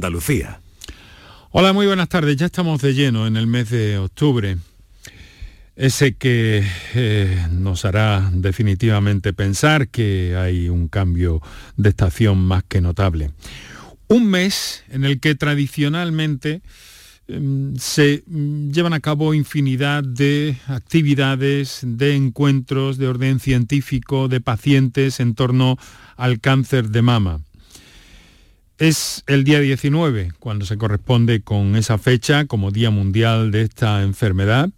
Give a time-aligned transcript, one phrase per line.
[0.00, 0.62] Andalucía.
[1.50, 2.34] Hola, muy buenas tardes.
[2.38, 4.56] Ya estamos de lleno en el mes de octubre.
[5.76, 11.42] Ese que eh, nos hará definitivamente pensar que hay un cambio
[11.76, 13.32] de estación más que notable.
[14.08, 16.62] Un mes en el que tradicionalmente
[17.28, 24.40] em, se mm, llevan a cabo infinidad de actividades, de encuentros de orden científico, de
[24.40, 25.76] pacientes en torno
[26.16, 27.40] al cáncer de mama.
[28.80, 34.02] Es el día 19, cuando se corresponde con esa fecha como Día Mundial de esta
[34.02, 34.70] enfermedad.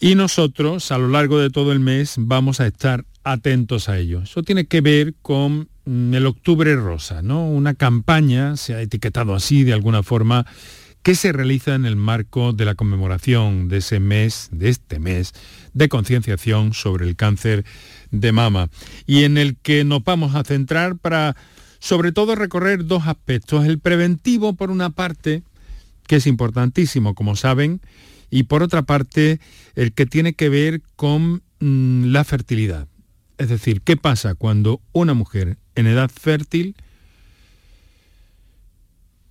[0.00, 4.22] Y nosotros, a lo largo de todo el mes, vamos a estar atentos a ello.
[4.22, 7.46] Eso tiene que ver con mm, el Octubre Rosa, ¿no?
[7.46, 10.46] Una campaña, se ha etiquetado así de alguna forma,
[11.02, 15.34] que se realiza en el marco de la conmemoración de ese mes, de este mes,
[15.74, 17.66] de concienciación sobre el cáncer
[18.10, 18.70] de mama,
[19.06, 21.36] y en el que nos vamos a centrar para
[21.84, 23.66] sobre todo recorrer dos aspectos.
[23.66, 25.42] El preventivo, por una parte,
[26.06, 27.82] que es importantísimo, como saben,
[28.30, 29.38] y por otra parte,
[29.74, 32.88] el que tiene que ver con mm, la fertilidad.
[33.36, 36.74] Es decir, ¿qué pasa cuando una mujer en edad fértil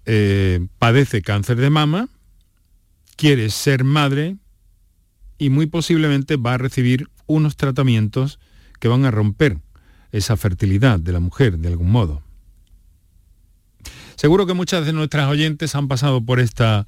[0.05, 2.08] eh, padece cáncer de mama,
[3.16, 4.38] quiere ser madre
[5.39, 8.39] y muy posiblemente va a recibir unos tratamientos
[8.80, 9.58] que van a romper
[10.11, 12.22] esa fertilidad de la mujer de algún modo?
[14.16, 16.86] Seguro que muchas de nuestras oyentes han pasado por esta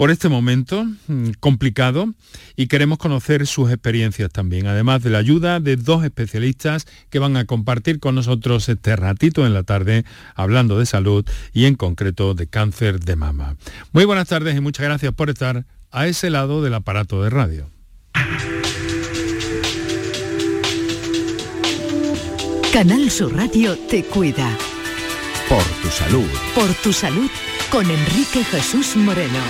[0.00, 2.06] por este momento mm, complicado
[2.56, 7.36] y queremos conocer sus experiencias también, además de la ayuda de dos especialistas que van
[7.36, 12.32] a compartir con nosotros este ratito en la tarde hablando de salud y en concreto
[12.32, 13.56] de cáncer de mama.
[13.92, 17.68] Muy buenas tardes y muchas gracias por estar a ese lado del aparato de radio.
[22.72, 24.56] Canal Sur Radio te cuida.
[25.50, 26.28] Por tu salud.
[26.54, 27.28] Por tu salud
[27.72, 29.40] con Enrique Jesús Moreno.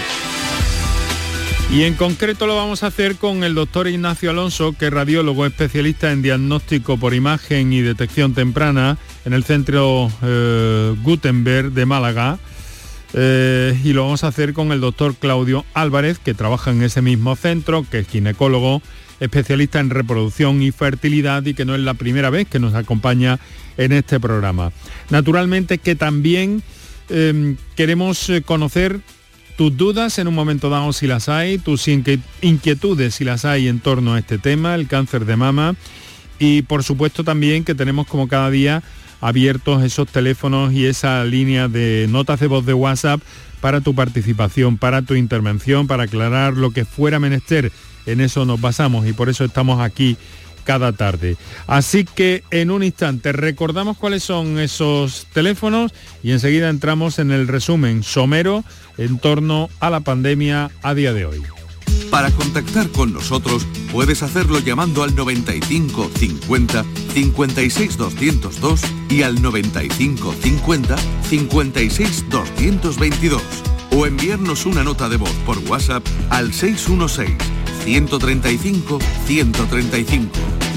[1.71, 5.45] Y en concreto lo vamos a hacer con el doctor Ignacio Alonso, que es radiólogo
[5.45, 8.97] especialista en diagnóstico por imagen y detección temprana
[9.27, 12.39] en el centro eh, Gutenberg de Málaga.
[13.13, 17.03] Eh, y lo vamos a hacer con el doctor Claudio Álvarez, que trabaja en ese
[17.03, 18.81] mismo centro, que es ginecólogo,
[19.21, 23.39] especialista en reproducción y fertilidad y que no es la primera vez que nos acompaña
[23.77, 24.73] en este programa.
[25.11, 26.63] Naturalmente que también
[27.09, 29.01] em, queremos eh, conocer
[29.57, 33.81] tus dudas en un momento dado si las hay, tus inquietudes si las hay en
[33.81, 35.75] torno a este tema, el cáncer de mama
[36.39, 38.83] y por supuesto también que tenemos como cada día
[39.21, 43.21] abiertos esos teléfonos y esa línea de notas de voz de WhatsApp
[43.61, 47.71] para tu participación, para tu intervención, para aclarar lo que fuera menester.
[48.07, 50.17] En eso nos basamos y por eso estamos aquí
[50.65, 51.37] cada tarde.
[51.67, 57.49] Así que en un instante recordamos cuáles son esos teléfonos y enseguida entramos en el
[57.49, 58.65] resumen somero
[58.99, 61.43] en torno a la pandemia a día de hoy.
[62.11, 66.85] Para contactar con nosotros puedes hacerlo llamando al 95 50
[67.15, 70.97] 56 202 y al 95 50
[71.29, 73.43] 56 222
[73.93, 77.33] o enviarnos una nota de voz por WhatsApp al 616
[77.91, 80.31] 135 135.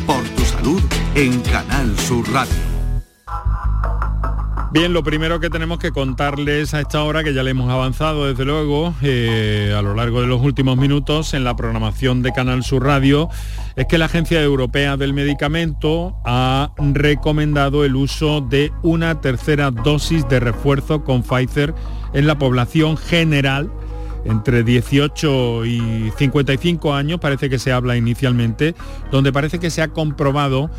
[0.07, 0.81] Por tu salud
[1.13, 2.55] en Canal Sur Radio.
[4.71, 8.25] Bien, lo primero que tenemos que contarles a esta hora, que ya le hemos avanzado
[8.25, 12.63] desde luego eh, a lo largo de los últimos minutos en la programación de Canal
[12.63, 13.29] Sur Radio,
[13.75, 20.27] es que la Agencia Europea del Medicamento ha recomendado el uso de una tercera dosis
[20.29, 21.75] de refuerzo con Pfizer
[22.15, 23.71] en la población general
[24.25, 28.75] entre 18 y 55 años, parece que se habla inicialmente,
[29.11, 30.69] donde parece que se ha comprobado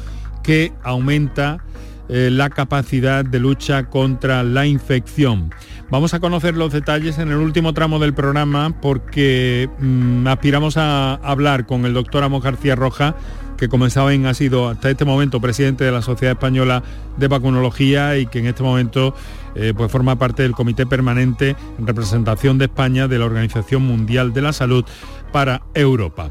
[0.42, 1.64] que aumenta
[2.08, 5.50] eh, la capacidad de lucha contra la infección.
[5.90, 11.14] Vamos a conocer los detalles en el último tramo del programa porque mm, aspiramos a
[11.14, 13.14] hablar con el doctor Amos García Roja,
[13.56, 16.82] que como saben ha sido hasta este momento presidente de la Sociedad Española
[17.16, 19.14] de Vacunología y que en este momento
[19.54, 24.32] eh, pues forma parte del Comité Permanente en representación de España de la Organización Mundial
[24.32, 24.84] de la Salud
[25.32, 26.30] para Europa.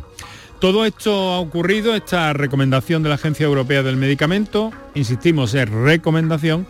[0.60, 6.66] Todo esto ha ocurrido, esta recomendación de la Agencia Europea del Medicamento, insistimos, es recomendación,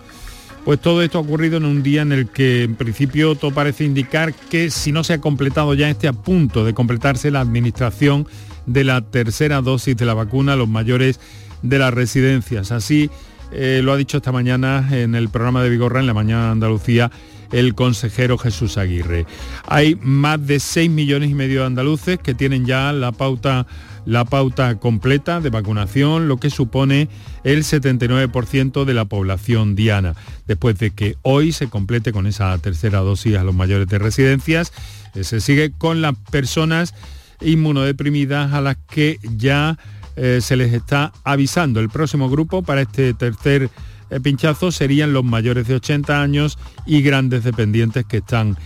[0.66, 3.84] pues todo esto ha ocurrido en un día en el que en principio todo parece
[3.84, 8.28] indicar que si no se ha completado ya este a punto de completarse la administración
[8.66, 11.20] de la tercera dosis de la vacuna a los mayores
[11.62, 12.72] de las residencias.
[12.72, 13.10] Así
[13.54, 16.52] eh, lo ha dicho esta mañana en el programa de Vigorra en la mañana de
[16.52, 17.12] Andalucía
[17.52, 19.26] el consejero Jesús Aguirre.
[19.68, 23.68] Hay más de 6 millones y medio de andaluces que tienen ya la pauta
[24.06, 27.08] la pauta completa de vacunación, lo que supone
[27.44, 30.16] el 79% de la población diana,
[30.46, 34.74] después de que hoy se complete con esa tercera dosis a los mayores de residencias,
[35.16, 36.94] eh, se sigue con las personas
[37.42, 39.78] inmunodeprimidas a las que ya
[40.16, 41.80] eh, se les está avisando.
[41.80, 43.70] El próximo grupo para este tercer
[44.10, 48.58] eh, pinchazo serían los mayores de 80 años y grandes dependientes que están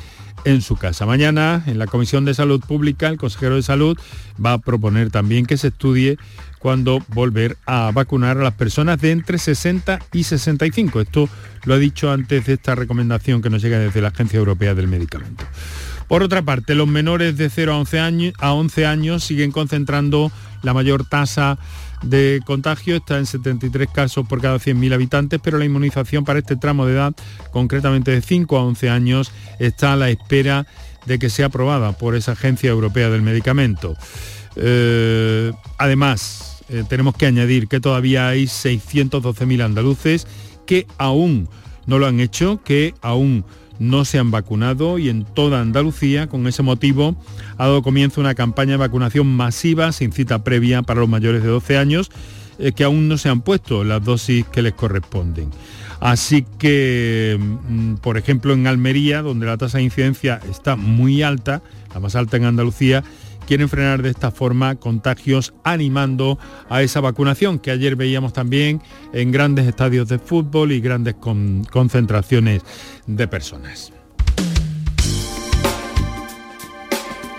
[0.46, 1.06] en su casa.
[1.06, 3.98] Mañana en la Comisión de Salud Pública el consejero de Salud
[4.44, 6.18] va a proponer también que se estudie
[6.60, 11.02] cuándo volver a vacunar a las personas de entre 60 y 65.
[11.02, 11.30] Esto
[11.66, 14.88] lo ha dicho antes de esta recomendación que nos llega desde la Agencia Europea del
[14.88, 15.46] Medicamento.
[16.08, 20.32] Por otra parte, los menores de 0 a 11 años, a 11 años siguen concentrando
[20.68, 21.58] la mayor tasa
[22.04, 26.58] de contagio, está en 73 casos por cada 100.000 habitantes, pero la inmunización para este
[26.58, 27.14] tramo de edad,
[27.52, 30.68] concretamente de 5 a 11 años, está a la espera
[31.06, 33.96] de que sea aprobada por esa Agencia Europea del Medicamento.
[34.58, 40.28] Eh, además, eh, tenemos que añadir que todavía hay 612.000 andaluces
[40.66, 41.48] que aún
[41.86, 43.46] no lo han hecho, que aún
[43.80, 47.16] no se han vacunado y en toda Andalucía, con ese motivo,
[47.58, 51.50] ha dado comienzo una campaña de vacunación masiva sin cita previa para los mayores de
[51.50, 52.12] 12 años
[52.60, 55.52] eh, que aún no se han puesto las dosis que les corresponden.
[56.00, 61.62] Así que, mm, por ejemplo, en Almería, donde la tasa de incidencia está muy alta,
[61.94, 63.04] la más alta en Andalucía,
[63.48, 66.38] quieren frenar de esta forma contagios animando
[66.70, 68.82] a esa vacunación que ayer veíamos también
[69.14, 72.62] en grandes estadios de fútbol y grandes concentraciones
[73.08, 73.94] de personas.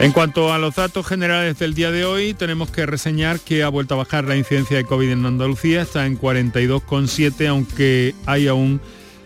[0.01, 3.69] En cuanto a los datos generales del día de hoy, tenemos que reseñar que ha
[3.69, 8.81] vuelto a bajar la incidencia de COVID en Andalucía, está en 42,7, aunque hay aún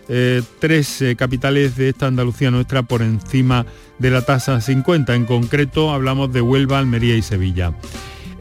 [0.09, 3.67] eh, tres eh, capitales de esta Andalucía nuestra por encima
[3.99, 5.15] de la tasa 50.
[5.15, 7.73] En concreto hablamos de Huelva, Almería y Sevilla.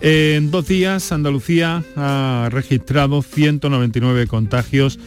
[0.00, 4.98] En dos días Andalucía ha registrado 199 contagios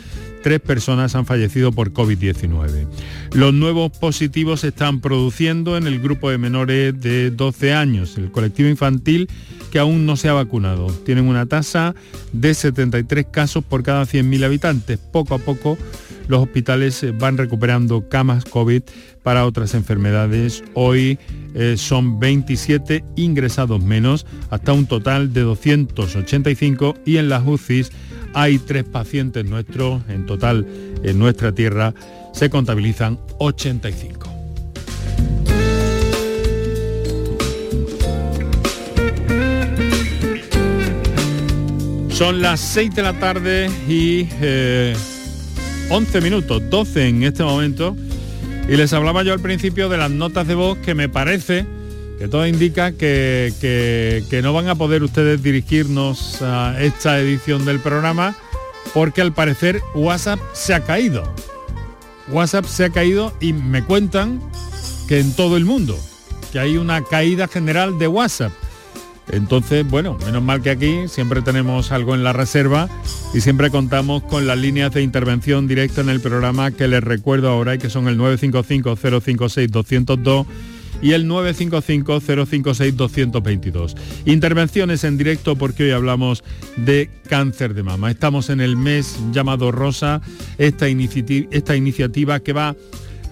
[0.46, 2.86] tres personas han fallecido por COVID-19.
[3.34, 8.30] Los nuevos positivos se están produciendo en el grupo de menores de 12 años, el
[8.30, 9.28] colectivo infantil
[9.72, 10.86] que aún no se ha vacunado.
[11.04, 11.96] Tienen una tasa
[12.32, 15.00] de 73 casos por cada 100.000 habitantes.
[15.00, 15.80] Poco a poco
[16.28, 18.84] los hospitales van recuperando camas COVID
[19.24, 20.64] para otras enfermedades.
[20.74, 21.18] Hoy
[21.54, 27.92] eh, son 27 ingresados menos, hasta un total de 285 y en las UCIs
[28.34, 30.68] hay tres pacientes nuestros, en total
[31.04, 31.94] en nuestra tierra
[32.34, 34.26] se contabilizan 85.
[42.10, 44.28] Son las 6 de la tarde y
[45.90, 47.96] 11 eh, minutos, 12 en este momento.
[48.68, 51.66] Y les hablaba yo al principio de las notas de voz que me parece
[52.18, 58.36] que todo indica que, no van a poder ustedes dirigirnos a esta edición del programa
[58.94, 61.24] porque al parecer WhatsApp se ha caído.
[62.30, 64.42] WhatsApp se ha caído y me cuentan
[65.08, 66.00] que en todo el mundo,
[66.52, 68.52] que hay una caída general de WhatsApp.
[69.32, 72.90] Entonces, bueno, menos mal que aquí siempre tenemos algo en la reserva
[73.34, 77.50] y siempre contamos con las líneas de intervención directa en el programa que les recuerdo
[77.50, 80.48] ahora y que son el 955 056 202
[81.02, 83.96] y el 955-056-222.
[84.26, 86.44] Intervenciones en directo porque hoy hablamos
[86.78, 88.10] de cáncer de mama.
[88.12, 90.22] Estamos en el mes llamado Rosa,
[90.58, 92.76] esta, esta iniciativa que va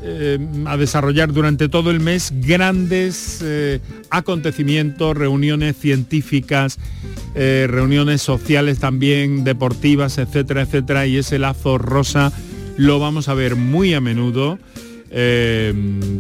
[0.06, 6.78] eh, a desarrollar durante todo el mes grandes eh, acontecimientos, reuniones científicas,
[7.36, 11.08] eh, reuniones sociales también, deportivas, etcétera, etcétera.
[11.08, 12.34] Y ese lazo rosa
[12.76, 14.60] lo vamos a ver muy a menudo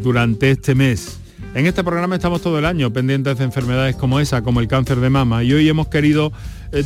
[0.02, 1.20] durante este mes.
[1.54, 5.00] En este programa estamos todo el año pendientes de enfermedades como esa, como el cáncer
[5.00, 6.32] de mama, y hoy hemos querido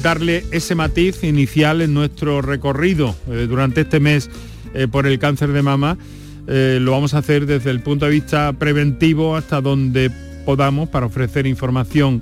[0.02, 3.14] darle ese matiz inicial en nuestro recorrido
[3.50, 4.30] durante este mes
[4.90, 5.98] por el cáncer de mama.
[6.48, 10.10] Lo vamos a hacer desde el punto de vista preventivo hasta donde
[10.46, 12.22] podamos para ofrecer información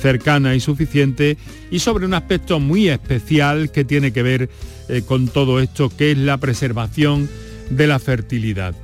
[0.00, 1.36] cercana y suficiente
[1.70, 4.50] y sobre un aspecto muy especial que tiene que ver
[5.06, 7.28] con todo esto, que es la preservación
[7.68, 8.74] de la fertilidad.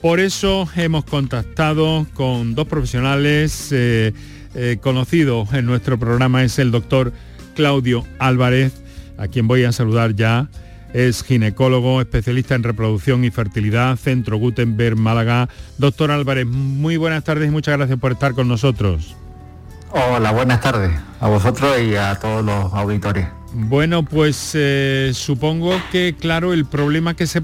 [0.00, 4.12] Por eso hemos contactado con dos profesionales eh,
[4.54, 7.12] eh, conocidos en nuestro programa, es el doctor
[7.56, 8.72] Claudio Álvarez,
[9.16, 10.48] a quien voy a saludar ya.
[10.92, 15.48] Es ginecólogo, especialista en reproducción y fertilidad, Centro Gutenberg, Málaga.
[15.76, 19.14] Doctor Álvarez, muy buenas tardes y muchas gracias por estar con nosotros.
[19.90, 20.90] Hola, buenas tardes
[21.20, 23.26] a vosotros y a todos los auditores.
[23.52, 27.42] Bueno, pues eh, supongo que, claro, el problema que se,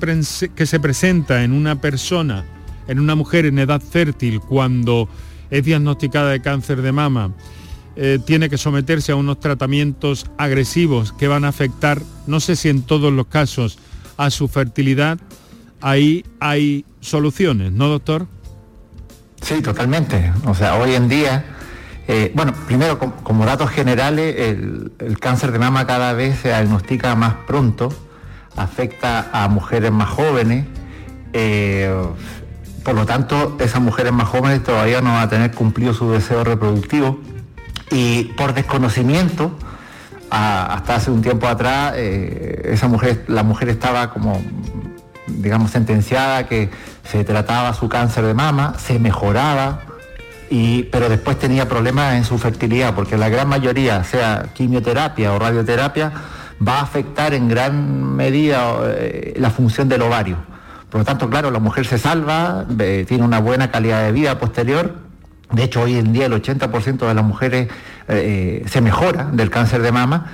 [0.55, 2.45] que se presenta en una persona,
[2.89, 5.09] en una mujer en edad fértil, cuando
[5.51, 7.33] es diagnosticada de cáncer de mama,
[7.97, 12.69] eh, tiene que someterse a unos tratamientos agresivos que van a afectar, no sé si
[12.69, 13.79] en todos los casos,
[14.17, 15.19] a su fertilidad,
[15.81, 18.27] ahí hay soluciones, ¿no, doctor?
[19.43, 20.33] Sí, totalmente.
[20.47, 21.45] O sea, hoy en día,
[22.09, 27.35] eh, bueno, primero como, datos generales, el, cáncer de mama cada vez se diagnostica más
[27.47, 27.91] pronto,
[28.57, 30.67] afecta a mujeres más jóvenes.
[31.33, 31.95] Eh,
[32.83, 36.43] por lo tanto, esas mujeres más jóvenes todavía no van a tener cumplido su deseo
[36.43, 37.21] reproductivo
[37.91, 39.57] y por desconocimiento,
[40.31, 44.43] hasta hace un tiempo atrás, eh, esa mujer, la mujer estaba como,
[45.29, 46.71] digamos, sentenciada que
[47.05, 49.83] se trataba su cáncer de mama, se mejoraba,
[50.51, 55.39] y, pero después tenía problemas en su fertilidad, porque la gran mayoría, sea quimioterapia o
[55.39, 56.13] radioterapia,
[56.67, 60.37] va a afectar en gran medida eh, la función del ovario.
[60.91, 65.04] Por lo tanto, claro, la mujer se salva, tiene una buena calidad de vida posterior.
[65.55, 67.69] De hecho, hoy en día el 80% de las mujeres
[68.09, 70.27] eh, se mejora del cáncer de mama,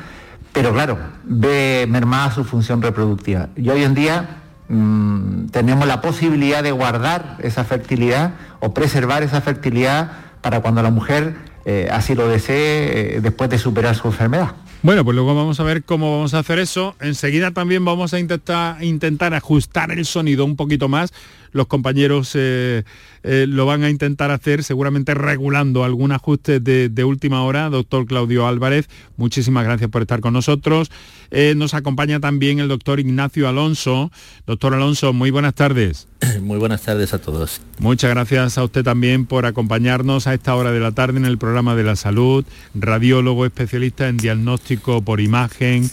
[0.53, 3.49] pero claro, ve mermada su función reproductiva.
[3.57, 9.41] Y hoy en día mm, tenemos la posibilidad de guardar esa fertilidad o preservar esa
[9.41, 11.35] fertilidad para cuando la mujer
[11.65, 14.53] eh, así lo desee eh, después de superar su enfermedad.
[14.83, 16.97] Bueno, pues luego vamos a ver cómo vamos a hacer eso.
[17.01, 21.13] Enseguida también vamos a intentar ajustar el sonido un poquito más.
[21.53, 22.85] Los compañeros eh,
[23.23, 27.71] eh, lo van a intentar hacer, seguramente regulando algún ajuste de, última hora.
[27.71, 30.91] Doctor Claudio Álvarez, muchísimas gracias por estar con nosotros.
[31.31, 34.11] Eh, nos acompaña también el doctor Ignacio Alonso.
[34.47, 36.07] Doctor Alonso, muy buenas tardes.
[36.43, 37.63] Muy buenas tardes a todos.
[37.79, 41.39] Muchas gracias a usted también por acompañarnos a esta hora de la tarde en el
[41.39, 45.91] programa de la salud, radiólogo especialista en diagnóstico por imagen.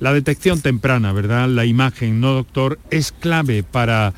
[0.00, 1.48] La detección temprana, ¿verdad?
[1.48, 2.78] La imagen, ¿no, doctor?
[2.90, 4.14] Es clave para,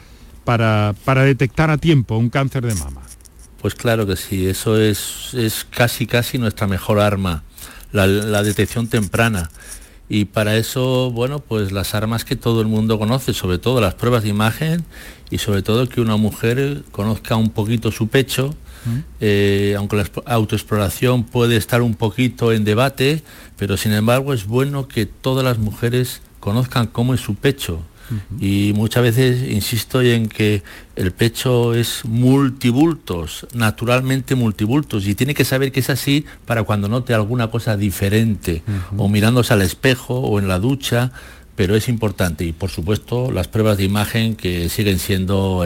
[0.51, 3.03] para, para detectar a tiempo un cáncer de mama.
[3.63, 7.45] Pues claro que sí, eso es, es casi casi nuestra mejor arma,
[7.93, 9.49] la, la detección temprana.
[10.09, 13.95] Y para eso, bueno, pues las armas que todo el mundo conoce, sobre todo las
[13.95, 14.85] pruebas de imagen
[15.31, 18.53] y sobre todo que una mujer conozca un poquito su pecho,
[19.21, 23.23] eh, aunque la autoexploración puede estar un poquito en debate,
[23.57, 27.85] pero sin embargo es bueno que todas las mujeres conozcan cómo es su pecho,
[28.41, 30.63] y muchas veces insisto en que
[30.97, 36.89] el pecho es multibultos, naturalmente multibultos, y tiene que saber que es así para cuando
[36.89, 38.63] note alguna cosa diferente,
[38.97, 41.13] o mirándose al espejo o en la ducha,
[41.57, 42.45] pero es importante.
[42.45, 45.65] Y por supuesto las pruebas de imagen que siguen siendo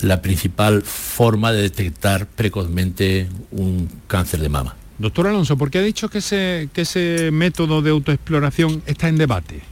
[0.00, 4.76] la principal forma de detectar precozmente un cáncer de mama.
[4.98, 6.20] Doctor Alonso, ¿por qué ha dicho que
[6.72, 9.62] que ese método de autoexploración está en debate?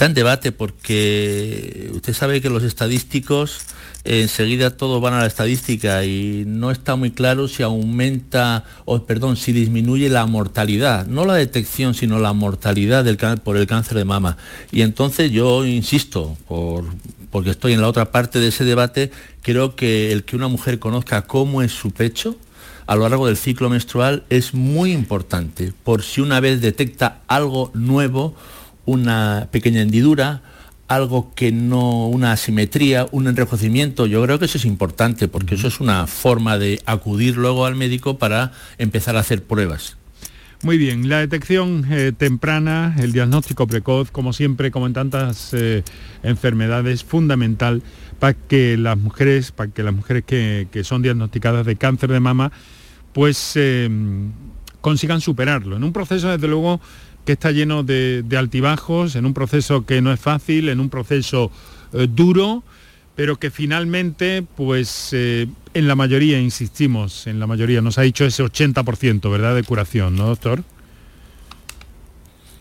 [0.00, 3.58] Está en debate porque usted sabe que los estadísticos
[4.04, 9.36] enseguida todos van a la estadística y no está muy claro si aumenta o perdón,
[9.36, 14.06] si disminuye la mortalidad, no la detección, sino la mortalidad del, por el cáncer de
[14.06, 14.38] mama.
[14.72, 16.86] Y entonces yo insisto, por,
[17.30, 19.10] porque estoy en la otra parte de ese debate,
[19.42, 22.38] creo que el que una mujer conozca cómo es su pecho,
[22.86, 27.70] a lo largo del ciclo menstrual es muy importante, por si una vez detecta algo
[27.74, 28.34] nuevo
[28.90, 30.42] una pequeña hendidura,
[30.88, 35.68] algo que no, una asimetría, un enrojecimiento, yo creo que eso es importante porque eso
[35.68, 39.96] es una forma de acudir luego al médico para empezar a hacer pruebas.
[40.62, 45.84] Muy bien, la detección eh, temprana, el diagnóstico precoz, como siempre, como en tantas eh,
[46.22, 47.82] enfermedades, fundamental
[48.18, 52.50] para que las mujeres, para que las mujeres que, son diagnosticadas de cáncer de mama,
[53.12, 53.88] pues eh,
[54.80, 55.76] consigan superarlo.
[55.76, 56.80] En un proceso, desde luego,
[57.24, 61.50] que está lleno de, altibajos, en un proceso que no es fácil, en un proceso
[61.92, 62.62] eh, duro,
[63.14, 68.24] pero que finalmente, pues eh, en la mayoría, insistimos, en la mayoría, nos ha dicho
[68.24, 70.64] ese 80%, ¿verdad?, de curación, ¿no, doctor?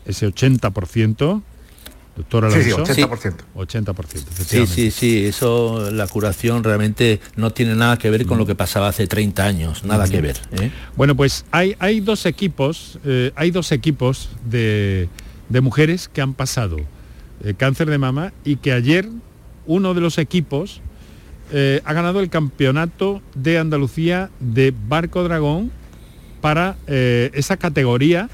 [0.06, 1.42] Ese 80%.
[2.20, 2.86] Doctor Alonso.
[2.86, 3.36] Sí, 80%.
[3.56, 4.46] 80%.
[4.46, 8.56] Sí, sí, sí, eso, la curación realmente no tiene nada que ver con lo que
[8.56, 10.38] pasaba hace 30 años, nada que ver.
[10.52, 10.70] ¿eh?
[10.98, 15.08] Bueno, pues hay, hay dos equipos, eh, hay dos equipos de,
[15.62, 16.76] mujeres que han pasado
[17.42, 19.08] eh, cáncer de mama y que ayer
[19.66, 20.82] uno de los equipos
[21.84, 25.72] ha ganado el campeonato de Andalucía de Barco Dragón
[26.42, 28.30] para esa categoría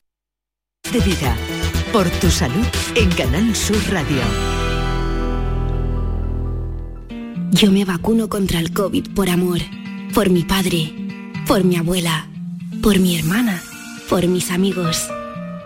[0.92, 1.34] de vida.
[1.94, 2.66] Por tu salud
[2.96, 4.20] en Canal Sur Radio.
[7.52, 9.60] Yo me vacuno contra el COVID por amor,
[10.14, 10.94] por mi padre
[11.48, 12.28] por mi abuela,
[12.82, 13.62] por mi hermana,
[14.10, 15.10] por mis amigos.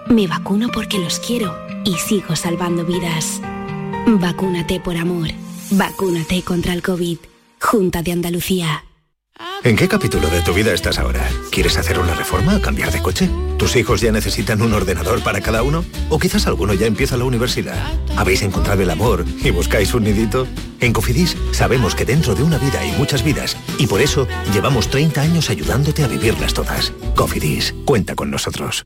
[0.10, 3.42] Me vacuno porque los quiero y sigo salvando vidas.
[4.08, 5.28] Vacúnate por amor.
[5.72, 7.18] Vacúnate contra el COVID.
[7.60, 8.86] Junta de Andalucía.
[9.64, 11.28] ¿En qué capítulo de tu vida estás ahora?
[11.52, 13.30] ¿Quieres hacer una reforma o cambiar de coche?
[13.58, 15.84] ¿Tus hijos ya necesitan un ordenador para cada uno?
[16.10, 17.78] ¿O quizás alguno ya empieza la universidad?
[18.16, 20.48] ¿Habéis encontrado el amor y buscáis un nidito?
[20.80, 24.90] En Cofidis sabemos que dentro de una vida hay muchas vidas y por eso llevamos
[24.90, 26.94] 30 años ayudándote a vivirlas todas.
[27.16, 28.86] Cofidis, cuenta con nosotros.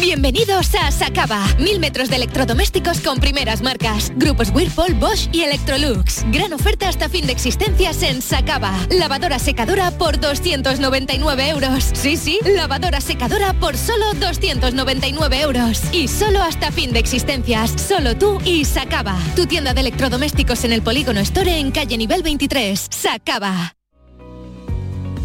[0.00, 1.44] Bienvenidos a Sacaba.
[1.58, 4.10] Mil metros de electrodomésticos con primeras marcas.
[4.16, 6.24] Grupos Whirlpool, Bosch y Electrolux.
[6.32, 8.72] Gran oferta hasta fin de existencias en Sacaba.
[8.90, 11.90] Lavadora secadora por 299 euros.
[11.92, 15.82] Sí, sí, lavadora secadora por solo 299 euros.
[15.92, 17.70] Y solo hasta fin de existencias.
[17.72, 19.18] Solo tú y Sacaba.
[19.36, 22.86] Tu tienda de electrodomésticos en el Polígono Store en calle nivel 23.
[22.90, 23.74] Sacaba.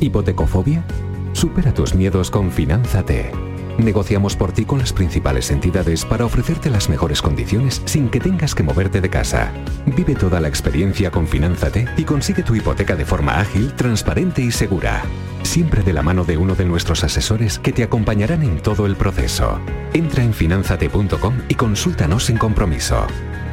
[0.01, 0.85] ¿Hipotecofobia?
[1.31, 3.46] Supera tus miedos con Finanzate.
[3.77, 8.55] Negociamos por ti con las principales entidades para ofrecerte las mejores condiciones sin que tengas
[8.55, 9.51] que moverte de casa.
[9.85, 14.51] Vive toda la experiencia con Finanzate y consigue tu hipoteca de forma ágil, transparente y
[14.51, 15.03] segura.
[15.43, 18.95] Siempre de la mano de uno de nuestros asesores que te acompañarán en todo el
[18.95, 19.59] proceso.
[19.93, 23.05] Entra en finanzate.com y consúltanos sin compromiso.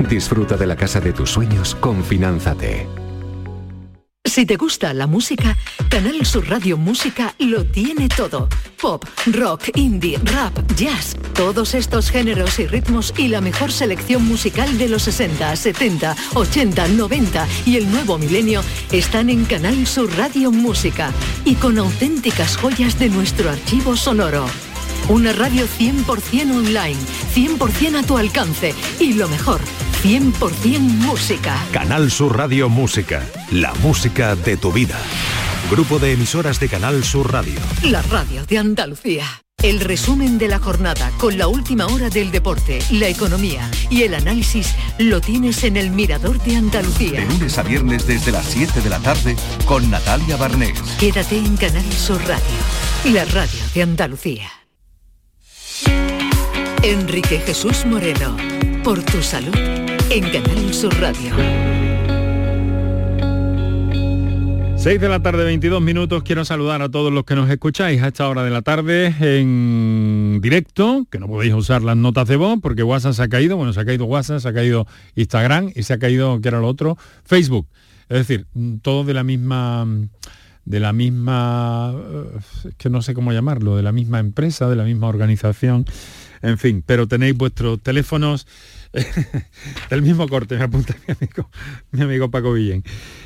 [0.09, 3.04] Disfruta de la casa de tus sueños con Finanzate.
[4.35, 5.57] Si te gusta la música,
[5.89, 8.49] Canal Sur Radio Música lo tiene todo.
[8.83, 14.77] Pop, rock, indie, rap, jazz, todos estos géneros y ritmos y la mejor selección musical
[14.77, 20.51] de los 60, 70, 80, 90 y el nuevo milenio están en Canal Sur Radio
[20.51, 21.13] Música
[21.45, 24.47] y con auténticas joyas de nuestro archivo sonoro.
[25.09, 26.99] Una radio 100% online,
[27.37, 29.61] 100% a tu alcance y lo mejor,
[30.05, 31.57] 100% música.
[31.73, 34.99] Canal Sur Radio Música, la música de tu vida.
[35.71, 37.59] Grupo de emisoras de Canal Sur Radio.
[37.85, 39.25] La radio de Andalucía.
[39.63, 44.13] El resumen de la jornada con la última hora del deporte, la economía y el
[44.13, 47.21] análisis lo tienes en el Mirador de Andalucía.
[47.21, 50.79] De lunes a viernes desde las 7 de la tarde con Natalia Barnés.
[51.01, 52.45] Quédate en Canal Sur Radio,
[53.07, 54.51] la radio de Andalucía.
[56.83, 58.37] Enrique Jesús Moreno,
[58.83, 61.35] por tu salud en Canal Sur Radio.
[64.77, 66.23] 6 de la tarde, 22 minutos.
[66.23, 70.41] Quiero saludar a todos los que nos escucháis a esta hora de la tarde en
[70.43, 73.57] directo, que no podéis usar las notas de voz porque WhatsApp se ha caído.
[73.57, 76.61] Bueno, se ha caído WhatsApp, se ha caído Instagram y se ha caído, ¿qué era
[76.61, 76.99] lo otro?
[77.25, 77.67] Facebook.
[78.09, 78.47] Es decir,
[78.83, 79.87] todo de la misma
[80.65, 84.85] de la misma, eh, que no sé cómo llamarlo, de la misma empresa, de la
[84.85, 85.85] misma organización,
[86.43, 88.47] en fin, pero tenéis vuestros teléfonos
[89.91, 91.49] del mismo corte, me apunta mi amigo,
[91.91, 92.85] mi amigo Paco Villén.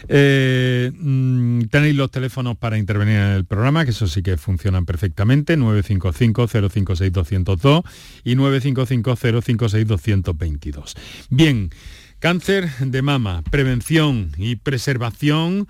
[0.09, 4.87] Eh, mm, tenéis los teléfonos para intervenir en el programa, que eso sí que funcionan
[4.87, 7.83] perfectamente, 955-056-202
[8.25, 10.95] y 955-056-222.
[11.31, 11.71] Bien,
[12.19, 15.69] cáncer de mama, prevención y preservación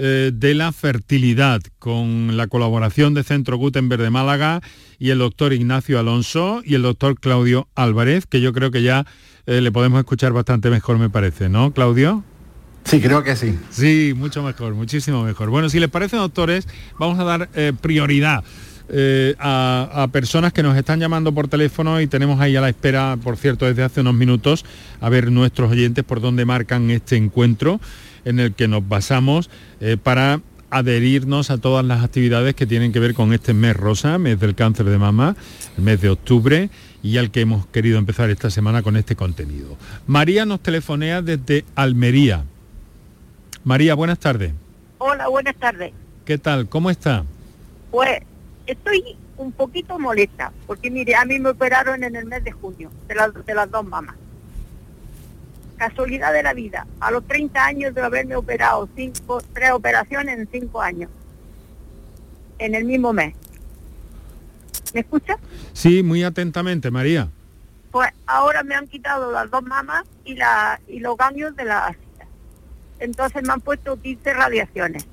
[0.00, 4.60] eh, de la fertilidad, con la colaboración de Centro Gutenberg de Málaga
[5.00, 9.06] y el doctor Ignacio Alonso y el doctor Claudio Álvarez, que yo creo que ya
[9.46, 12.22] eh, le podemos escuchar bastante mejor, me parece, ¿no, Claudio?
[12.84, 13.58] Sí, creo que sí.
[13.70, 15.50] Sí, mucho mejor, muchísimo mejor.
[15.50, 18.44] Bueno, si les parece, doctores, vamos a dar eh, prioridad
[18.88, 22.68] eh, a, a personas que nos están llamando por teléfono y tenemos ahí a la
[22.68, 24.64] espera, por cierto, desde hace unos minutos,
[25.00, 27.80] a ver nuestros oyentes por dónde marcan este encuentro
[28.24, 29.50] en el que nos basamos
[29.80, 34.18] eh, para adherirnos a todas las actividades que tienen que ver con este mes rosa,
[34.18, 35.36] mes del cáncer de mama,
[35.76, 36.70] el mes de octubre,
[37.02, 39.76] y al que hemos querido empezar esta semana con este contenido.
[40.06, 42.44] María nos telefonea desde Almería.
[43.64, 44.52] María, buenas tardes.
[44.98, 45.92] Hola, buenas tardes.
[46.24, 46.68] ¿Qué tal?
[46.68, 47.24] ¿Cómo está?
[47.90, 48.20] Pues
[48.66, 52.90] estoy un poquito molesta, porque mire, a mí me operaron en el mes de junio,
[53.06, 54.16] de, las de las dos mamás.
[55.78, 60.48] Casualidad de la vida, a los 30 años de haberme operado, cinco, tres operaciones en
[60.50, 61.10] cinco años,
[62.58, 63.34] en el mismo mes.
[64.92, 65.38] ¿Me escucha?
[65.72, 67.28] Sí, muy atentamente, María.
[67.92, 71.86] Pues ahora me han quitado las dos mamas y, la, y los ganglios de la
[71.86, 72.26] ácida.
[72.98, 75.06] Entonces me han puesto 15 radiaciones.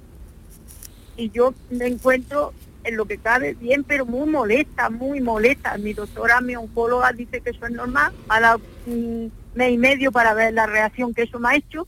[1.16, 5.78] Y yo me encuentro en lo que cabe bien, pero muy molesta, muy molesta.
[5.78, 8.14] Mi doctora, mi oncóloga dice que eso es normal.
[8.28, 11.88] A la mm, mes y medio para ver la reacción que eso me ha hecho.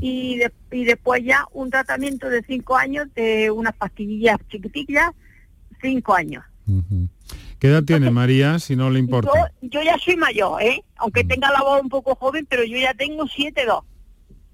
[0.00, 5.10] y, de- y después ya un tratamiento de cinco años de unas pastillas chiquitillas,
[5.82, 6.44] cinco años.
[7.58, 9.30] ¿Qué edad tiene María, si no le importa?
[9.62, 10.84] Yo, yo ya soy mayor, ¿eh?
[10.98, 13.82] Aunque tenga la voz un poco joven, pero yo ya tengo 7-2.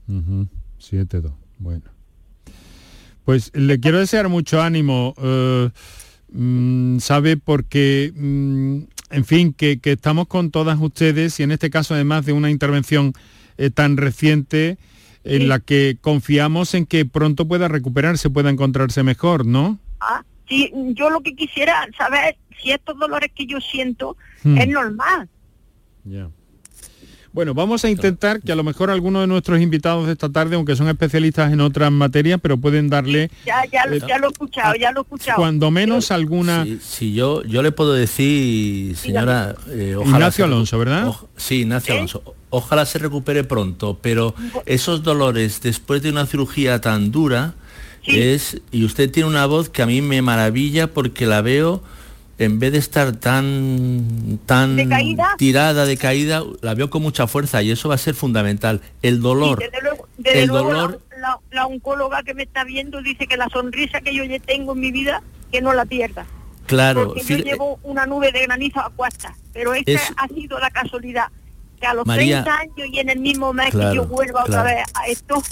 [0.09, 1.33] Ujú, siete, dos.
[1.59, 1.85] Bueno.
[3.25, 5.71] Pues le quiero desear mucho ánimo, eh,
[6.33, 11.71] mm, sabe, porque, mm, en fin, que, que estamos con todas ustedes y en este
[11.71, 13.13] caso además de una intervención
[13.59, 14.79] eh, tan reciente
[15.25, 19.79] en la que confiamos en que pronto pueda recuperarse, pueda encontrarse mejor, ¿no?
[20.01, 24.59] Ah, sí, yo lo que quisiera saber si estos dolores que yo siento Hmm.
[24.59, 25.29] es normal.
[26.05, 26.29] Ya.
[27.33, 30.55] Bueno, vamos a intentar que a lo mejor algunos de nuestros invitados de esta tarde,
[30.57, 34.31] aunque son especialistas en otras materias, pero pueden darle Ya, ya, Eh, ya lo he
[34.33, 35.37] escuchado, ya lo he escuchado.
[35.39, 36.65] cuando menos alguna...
[36.65, 41.13] Si, si yo, yo le puedo decir, señora, eh, ojalá Ignacio se Alonso, ¿verdad?
[41.37, 42.23] Sí, Ignacio Alonso.
[42.25, 44.35] O- Ojalá se recupere pronto, pero
[44.67, 47.55] esos dolores después de una cirugía tan dura
[48.05, 51.83] es y usted tiene una voz que a mí me maravilla porque la veo
[52.39, 55.35] en vez de estar tan tan ¿Decaída?
[55.39, 58.81] tirada de caída, la veo con mucha fuerza y eso va a ser fundamental.
[59.03, 62.43] El dolor, Sí, desde luego, desde el luego dolor la, la- la oncóloga que me
[62.43, 65.73] está viendo dice que la sonrisa que yo ya tengo en mi vida, que no
[65.73, 66.27] la pierda.
[66.67, 70.27] claro, Porque yo fíjate- llevo una nube de granizo a cuestas, pero esta Es- ha
[70.29, 71.27] sido la casualidad.
[71.81, 74.63] Que a los María- 30 años y en el mismo mes que yo vuelva otra
[74.63, 74.77] claro.
[74.77, 75.43] vez a esto,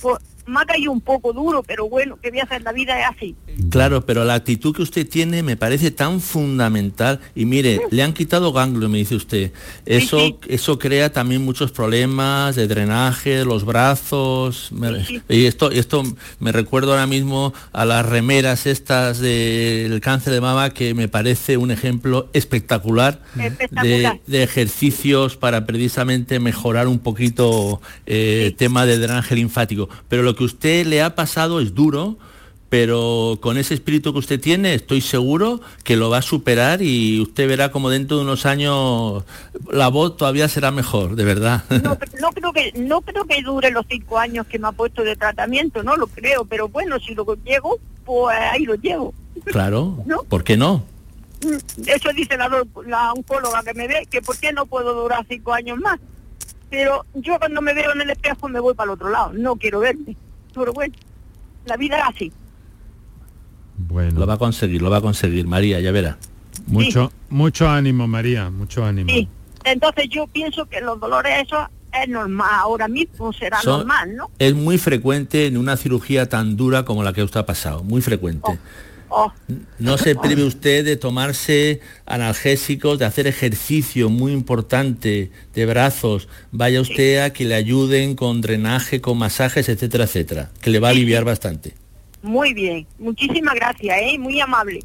[0.00, 2.62] pues me ha caído un poco duro, pero bueno, ¿qué voy a hacer?
[2.62, 3.36] La vida es así.
[3.70, 7.20] Claro, pero la actitud que usted tiene me parece tan fundamental.
[7.34, 9.52] Y mire, le han quitado ganglio, me dice usted.
[9.86, 14.70] Eso, eso crea también muchos problemas de drenaje, los brazos.
[14.72, 16.02] Me- Y esto, esto
[16.40, 21.56] me recuerdo ahora mismo a las remeras estas del cáncer de mama, que me parece
[21.56, 23.20] un ejemplo espectacular
[23.70, 29.88] de, ejercicios para precisamente mejorar un poquito eh, el tema del drenaje linfático.
[30.08, 32.16] Pero lo que usted le ha pasado es duro,
[32.68, 37.20] pero con ese espíritu que usted tiene estoy seguro que lo va a superar y
[37.20, 39.24] usted verá como dentro de unos años
[39.70, 41.64] la voz todavía será mejor, de verdad.
[41.82, 44.72] No, pero no creo que no creo que dure los cinco años que me ha
[44.72, 49.12] puesto de tratamiento, no lo creo, pero bueno, si lo llego, pues ahí lo llevo.
[49.44, 50.22] claro, ¿No?
[50.22, 50.82] ¿por qué no?
[51.44, 52.48] Mm, Eso dice la,
[52.86, 56.00] la oncóloga que me ve, que por qué no puedo durar cinco años más.
[56.72, 59.56] Pero yo cuando me veo en el espejo me voy para el otro lado, no
[59.56, 60.16] quiero verme.
[60.54, 60.94] Pero bueno,
[61.66, 62.32] la vida es así.
[63.76, 64.18] Bueno.
[64.18, 66.16] Lo va a conseguir, lo va a conseguir, María, ya verá.
[66.66, 69.10] Mucho, mucho ánimo, María, mucho ánimo.
[69.10, 69.28] Sí.
[69.64, 74.30] Entonces yo pienso que los dolores esos es normal, ahora mismo será Son- normal, ¿no?
[74.38, 78.00] Es muy frecuente en una cirugía tan dura como la que usted ha pasado, muy
[78.00, 78.50] frecuente.
[78.50, 78.56] Oh,
[79.78, 86.28] No se prive usted de tomarse analgésicos, de hacer ejercicio muy importante de brazos.
[86.50, 90.88] Vaya usted a que le ayuden con drenaje, con masajes, etcétera, etcétera, que le va
[90.88, 91.74] a aliviar bastante.
[92.22, 94.18] muy bien, muchísimas gracias, ¿eh?
[94.18, 94.80] Muy amable.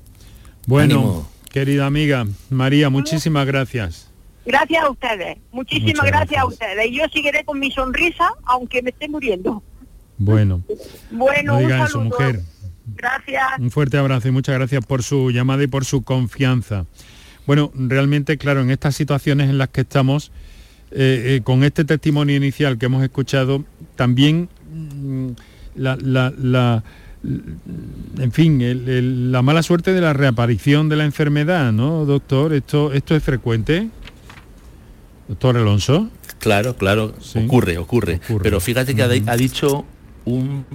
[0.65, 1.29] Bueno, Ánimo.
[1.51, 4.09] querida amiga, María, muchísimas gracias.
[4.45, 6.87] Gracias a ustedes, muchísimas gracias, a ustedes.
[6.91, 9.61] Y yo seguiré con mi sonrisa, aunque me esté muriendo.
[10.17, 10.61] Bueno,
[11.11, 12.01] Bueno, no un saludo.
[12.05, 12.41] mujer.
[12.95, 13.43] Gracias.
[13.59, 16.85] Un fuerte abrazo y muchas gracias por su llamada y por su confianza.
[17.45, 20.31] Bueno, realmente, claro, en estas situaciones en las que estamos,
[20.91, 23.63] eh, eh, con este testimonio inicial que hemos escuchado,
[23.95, 25.27] también mm,
[25.75, 26.83] la, la- la-
[28.19, 32.53] en fin, el- el- la mala suerte de la reaparición de la enfermedad, ¿no, doctor?
[32.53, 33.89] ¿Esto, esto es frecuente?
[35.27, 36.09] Doctor Alonso.
[36.39, 37.13] Claro, claro,
[37.45, 39.85] ocurre, ocurre, Pero fíjate que ha dicho
[40.25, 40.65] un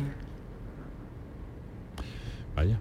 [2.56, 2.78] Vaya.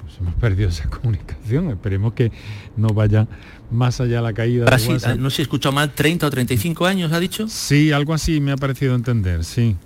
[0.00, 1.70] Pues hemos perdido esa comunicación.
[1.70, 2.32] Esperemos que
[2.76, 3.26] no vaya
[3.70, 5.18] más allá la caída Ahora de sí, WhatsApp.
[5.18, 7.46] no sé si he escuchado mal, 30 o 35 años, ¿ha dicho?
[7.48, 9.76] Sí, algo así me ha parecido entender, sí.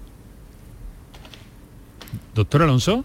[2.34, 3.04] Doctor Alonso,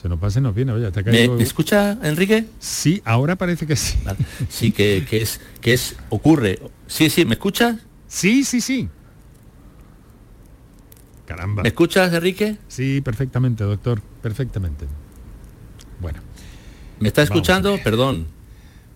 [0.00, 2.46] se nos pasa y nos viene, oye, te ha ¿Me, escucha, Enrique?
[2.58, 3.98] Sí, ahora parece que sí.
[4.04, 4.18] Vale.
[4.48, 6.58] Sí, que, que es, que es, ocurre.
[6.86, 7.76] Sí, sí, ¿me escuchas?
[8.06, 8.88] Sí, sí, sí.
[11.26, 11.62] Caramba.
[11.62, 12.56] ¿Me escuchas, Enrique?
[12.68, 14.86] Sí, perfectamente, doctor, perfectamente.
[16.00, 16.20] Bueno,
[17.00, 17.78] ¿Me está escuchando?
[17.82, 18.26] Perdón.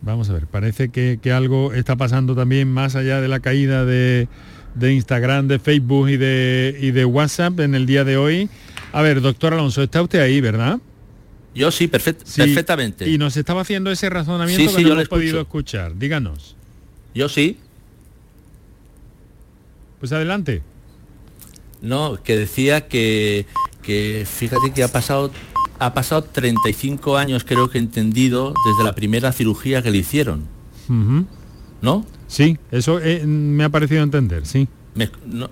[0.03, 3.85] vamos a ver, parece que, que algo está pasando también más allá de la caída
[3.85, 4.29] de,
[4.75, 8.49] de Instagram, de Facebook y de, y de WhatsApp en el día de hoy.
[8.93, 10.79] A ver, doctor Alonso, está usted ahí, ¿verdad?
[11.55, 13.09] Yo sí, perfect- Sí, perfectamente.
[13.09, 15.97] Y nos estaba haciendo ese razonamiento Sí, que sí, no yo hemos podido escuchar.
[15.99, 16.57] Díganos.
[17.15, 17.59] Yo sí.
[19.99, 20.63] Pues adelante.
[21.81, 23.47] No, que decía que,
[23.83, 25.31] que fíjate que ha pasado
[25.81, 30.45] ha pasado 35 años creo que he entendido desde la primera cirugía que le hicieron.
[31.81, 32.05] ¿no?
[32.27, 34.67] Sí, eso eh, me ha parecido entender, sí.
[34.95, 35.49] Me- no,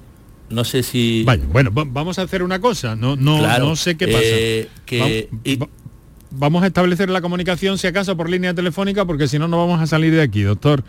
[0.51, 2.97] no sé si Vaya, bueno, va- vamos a hacer una cosa.
[2.97, 4.19] No, no, Claro, no sé qué pasa.
[4.25, 5.69] eh, que- Va- y- va-
[6.33, 9.81] vamos a establecer la comunicación, si acaso, por línea telefónica, porque si no, no vamos
[9.81, 10.83] a salir de aquí, doctor.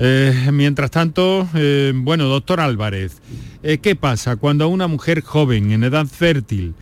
[0.00, 3.20] Eh, mientras tanto, eh, bueno, doctor Álvarez,
[3.64, 6.74] eh, ¿qué pasa cuando una mujer joven, en edad fértil,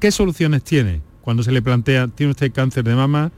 [0.00, 3.30] qué soluciones tiene cuando se le plantea, tiene usted cáncer de mama,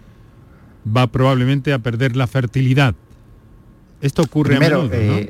[0.86, 2.94] va probablemente a perder la fertilidad?
[4.00, 5.26] Esto ocurre Primero, a menudo, ¿no?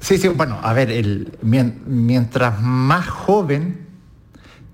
[0.00, 3.78] sí, sí, bueno, a ver, el- mien- mientras más joven,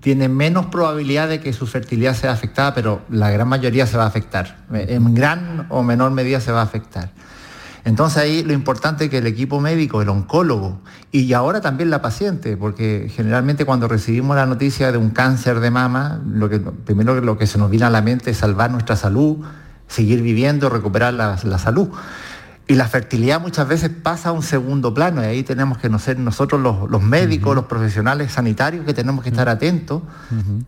[0.01, 4.03] tiene menos probabilidad de que su fertilidad sea afectada, pero la gran mayoría se va
[4.03, 4.65] a afectar.
[4.73, 7.11] En gran o menor medida se va a afectar.
[7.83, 12.01] Entonces ahí lo importante es que el equipo médico, el oncólogo y ahora también la
[12.01, 17.19] paciente, porque generalmente cuando recibimos la noticia de un cáncer de mama, lo que, primero
[17.21, 19.37] lo que se nos viene a la mente es salvar nuestra salud,
[19.87, 21.89] seguir viviendo, recuperar la, la salud.
[22.67, 25.99] Y la fertilidad muchas veces pasa a un segundo plano y ahí tenemos que no
[25.99, 30.03] ser nosotros los, los médicos, los profesionales sanitarios que tenemos que estar atentos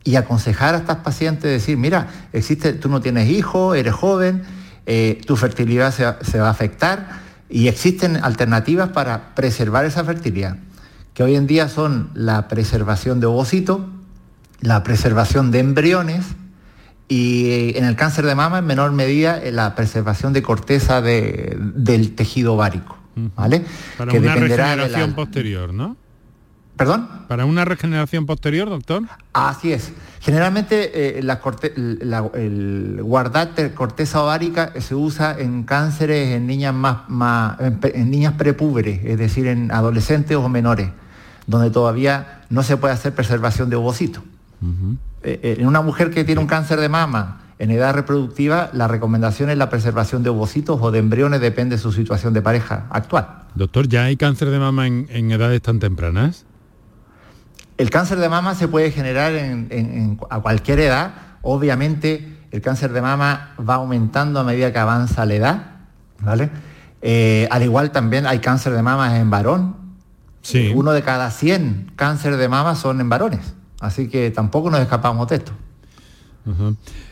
[0.03, 4.43] y aconsejar a estas pacientes, decir, mira, existe, tú no tienes hijos, eres joven,
[4.85, 10.03] eh, tu fertilidad se, va- se va a afectar y existen alternativas para preservar esa
[10.03, 10.57] fertilidad,
[11.13, 13.81] que hoy en día son la preservación de ovocitos,
[14.61, 16.25] la preservación de embriones
[17.07, 21.01] y eh, en el cáncer de mama en menor medida eh, la preservación de corteza
[21.01, 22.97] de- del tejido ovárico,
[23.35, 23.63] ¿vale?
[23.97, 25.97] Para Que una dependerá de la- posterior, ¿no?
[26.83, 27.07] ¿Perdón?
[27.29, 29.03] Para una regeneración posterior, doctor.
[29.31, 29.93] Así es.
[30.19, 36.45] Generalmente eh, la corte- la- el guardar te- corteza ovárica se usa en cánceres en
[36.45, 40.89] niñas más, más- en, niñas prepúberes, es decir, en adolescentes o menores,
[41.47, 44.21] donde todavía no se puede hacer preservación de ovocitos.
[45.23, 48.89] Eh, eh, en una mujer que tiene un cáncer de mama en edad reproductiva, la
[48.89, 52.87] recomendación es la preservación de ovocitos o de embriones, depende de su situación de pareja
[52.89, 53.25] actual.
[53.55, 56.45] Doctor, ¿ya hay cáncer de mama en, en edades tan tempranas?
[57.83, 61.11] El cáncer de mama se puede generar en- en- en- a cualquier edad.
[61.41, 65.63] Obviamente, el cáncer de mama va aumentando a medida que avanza la edad,
[66.21, 66.49] ¿vale?
[67.01, 69.75] Eh, al igual también hay cáncer de mama en varón.
[70.41, 70.71] Sí.
[70.73, 73.53] Uno de cada 100 cáncer de mama son en varones.
[73.81, 75.51] Así que tampoco nos escapamos de esto.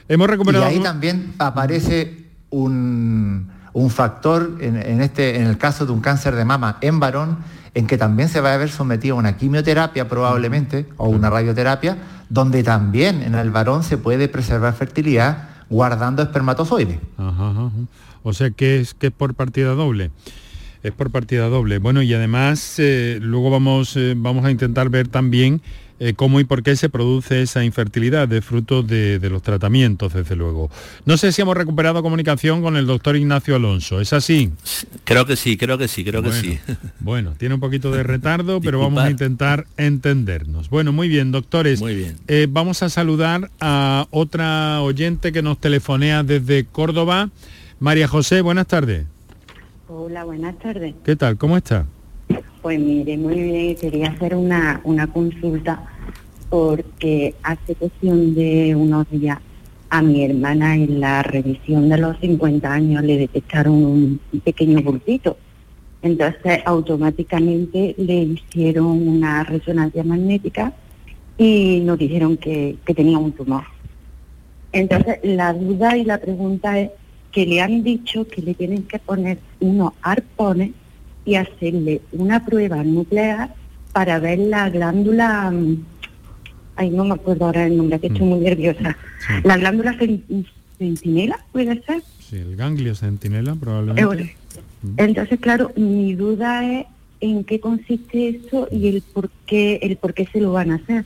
[0.08, 0.64] Hemos Y recuperado...
[0.68, 6.36] ahí también aparece un, un factor en, en este, en el caso de un cáncer
[6.36, 7.38] de mama en varón,
[7.74, 11.98] en que también se va a ver sometido a una quimioterapia probablemente o una radioterapia,
[12.30, 17.00] donde también en el varón se puede preservar fertilidad guardando espermatozoides.
[17.18, 17.70] Ajá, ajá.
[18.24, 20.12] O sea que es que es por partida doble.
[20.84, 21.78] Es por partida doble.
[21.78, 25.62] Bueno, y además eh, luego vamos, eh, vamos a intentar ver también
[26.04, 30.12] eh, cómo y por qué se produce esa infertilidad de fruto de, de los tratamientos,
[30.12, 30.72] desde luego.
[31.06, 34.02] No sé si hemos recuperado comunicación con el doctor Ignacio Alonso.
[34.02, 34.52] ¿Es así?
[35.04, 36.60] Creo que sí, creo que sí, creo Bueno, que sí.
[37.00, 40.72] Bueno, tiene un poquito de retardo, pero vamos a intentar entendernos.
[40.72, 41.80] Bueno, muy bien, doctores.
[41.80, 42.16] Muy bien.
[42.28, 47.30] Eh, vamos a saludar a otra oyente que nos telefonea desde Córdoba.
[47.80, 49.06] María José, buenas tardes.
[49.88, 50.96] Hola, buenas tardes.
[51.06, 51.38] ¿Qué tal?
[51.38, 51.86] ¿Cómo está?
[52.62, 55.84] Pues mire, muy bien, quería hacer una, una consulta
[56.48, 59.40] porque hace cuestión de unos días
[59.90, 65.38] a mi hermana en la revisión de los 50 años le detectaron un pequeño bultito.
[66.04, 70.72] Entonces automáticamente le hicieron una resonancia magnética
[71.40, 73.64] y nos dijeron que, que tenía un tumor.
[74.72, 76.92] Entonces la duda y la pregunta es
[77.32, 80.72] que le han dicho que le tienen que poner unos arpones
[81.26, 83.54] y hacerle una prueba nuclear
[83.94, 85.78] para ver la glándula mm,
[86.82, 88.98] ay, no me acuerdo ahora el nombre, que estoy muy nerviosa.
[89.44, 89.96] La glándula
[90.78, 92.02] centinela, ¿puede ser?
[92.20, 94.36] Sí, el ganglio centinela probablemente.
[94.98, 96.86] Entonces, claro, mi duda es
[97.20, 100.76] en qué consiste eso y el por qué, el por qué se lo van a
[100.76, 101.06] hacer.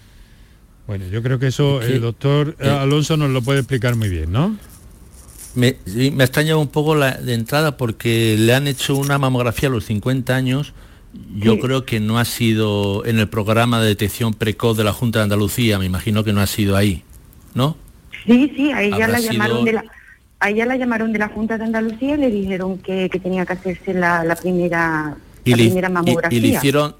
[0.88, 4.56] Bueno, yo creo que eso el doctor Alonso nos lo puede explicar muy bien, ¿no?
[5.56, 5.76] Me,
[6.12, 9.86] me extraña un poco la de entrada porque le han hecho una mamografía a los
[9.86, 10.74] 50 años.
[11.38, 15.20] Yo creo que no ha sido en el programa de detección precoz de la Junta
[15.20, 17.04] de Andalucía, me imagino que no ha sido ahí,
[17.54, 17.78] ¿no?
[18.26, 19.86] Sí, sí, a ella la llamaron de la
[20.42, 24.38] la llamaron de la Junta de Andalucía y le dijeron que, tenía que hacerse la,
[24.40, 26.38] primera primera mamografía.
[26.38, 26.96] Y, le hicieron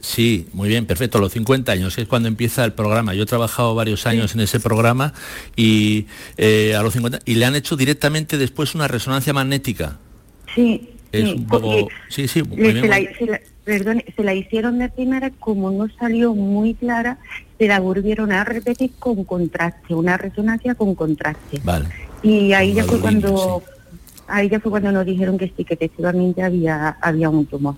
[0.00, 1.18] Sí, muy bien, perfecto.
[1.18, 3.14] Los 50 años es cuando empieza el programa.
[3.14, 5.12] Yo he trabajado varios años en ese programa
[5.56, 6.06] y
[6.36, 9.98] eh, a los 50 y le han hecho directamente después una resonancia magnética.
[10.54, 10.90] Sí.
[11.10, 11.88] Es un poco.
[12.10, 12.42] Sí, sí.
[13.64, 17.18] perdón, se la hicieron de primera, como no salió muy clara,
[17.58, 21.60] se la volvieron a repetir con contraste, una resonancia con contraste.
[21.64, 21.86] Vale.
[22.22, 23.62] Y ahí ya fue cuando,
[24.26, 27.74] ahí ya fue cuando nos dijeron que sí, que efectivamente había, había un tumor.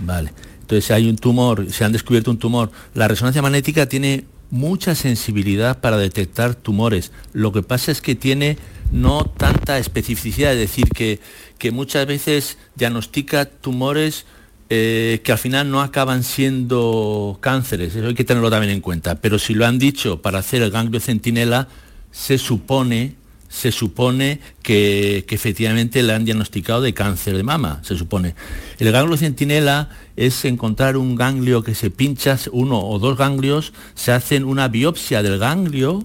[0.00, 0.32] Vale.
[0.60, 5.80] Entonces, hay un tumor, se han descubierto un tumor, la resonancia magnética tiene mucha sensibilidad
[5.80, 7.12] para detectar tumores.
[7.32, 8.58] Lo que pasa es que tiene
[8.92, 11.20] no tanta especificidad, es decir, que,
[11.58, 14.26] que muchas veces diagnostica tumores
[14.68, 19.20] eh, que al final no acaban siendo cánceres, eso hay que tenerlo también en cuenta.
[19.20, 21.68] Pero si lo han dicho para hacer el ganglio centinela,
[22.10, 23.14] se supone
[23.56, 28.34] se supone que, efectivamente le han diagnosticado de cáncer de mama, se supone.
[28.78, 34.12] El ganglio centinela es encontrar un ganglio que se pincha, uno o dos ganglios, se
[34.12, 36.04] hacen una biopsia del ganglio,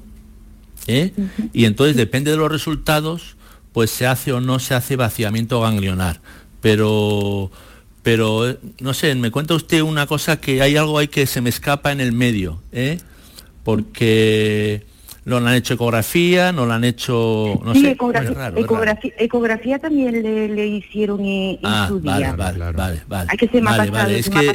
[0.88, 1.12] ¿eh?
[1.52, 3.36] y entonces depende de los resultados,
[3.74, 6.22] pues se hace o no se hace vaciamiento ganglionar.
[6.62, 7.52] Pero,
[8.02, 11.50] pero no sé, me cuenta usted una cosa que hay algo ahí que se me
[11.50, 13.00] escapa en el medio, ¿eh?
[13.66, 14.86] porque
[15.24, 17.60] no le han hecho ecografía, no le han hecho...
[17.64, 18.54] No sí, ecografía,
[19.18, 22.34] ecografía, también le, hicieron en, ah, su día.
[22.36, 23.28] Vale, vale, vale.
[23.30, 23.78] Hay que se me ha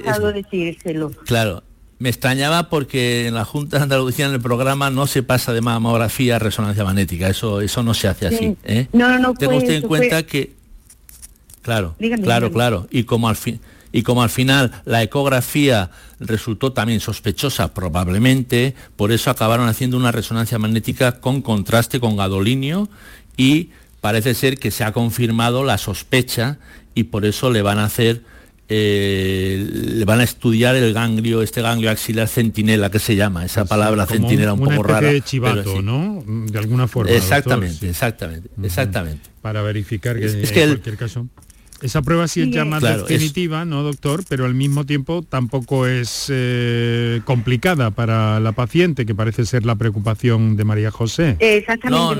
[0.02, 1.10] pasado, decírselo.
[1.24, 1.62] Claro,
[1.98, 5.60] me extrañaba porque en la Junta de Andalucía en el programa no se pasa de
[5.60, 8.56] mamografía a resonancia magnética, eso, eso no se hace así.
[8.64, 8.88] ¿eh?
[8.92, 9.34] No, no, no.
[9.34, 10.56] Tengo usted en cuenta que...
[11.62, 12.86] Claro, claro, claro.
[12.90, 13.60] Y como al fin
[13.96, 20.12] y como al final la ecografía resultó también sospechosa probablemente, por eso acabaron haciendo una
[20.12, 22.90] resonancia magnética con contraste con gadolinio
[23.38, 23.70] y
[24.02, 26.58] parece ser que se ha confirmado la sospecha
[26.94, 28.20] y por eso le van a hacer
[28.68, 33.64] eh, le van a estudiar el ganglio, este ganglio axilar centinela que se llama, esa
[33.64, 35.08] palabra centinela un, poco rara.
[35.10, 36.22] De chivato, ¿no?
[36.26, 37.12] De alguna forma.
[37.12, 39.30] Exactamente, exactamente, exactamente.
[39.40, 41.28] Para verificar que es, que en cualquier caso.
[41.82, 44.24] Esa prueba sí es ya más definitiva, ¿no, doctor?
[44.28, 49.74] Pero al mismo tiempo tampoco es eh, complicada para la paciente, que parece ser la
[49.74, 51.36] preocupación de María José.
[51.38, 52.16] Exactamente,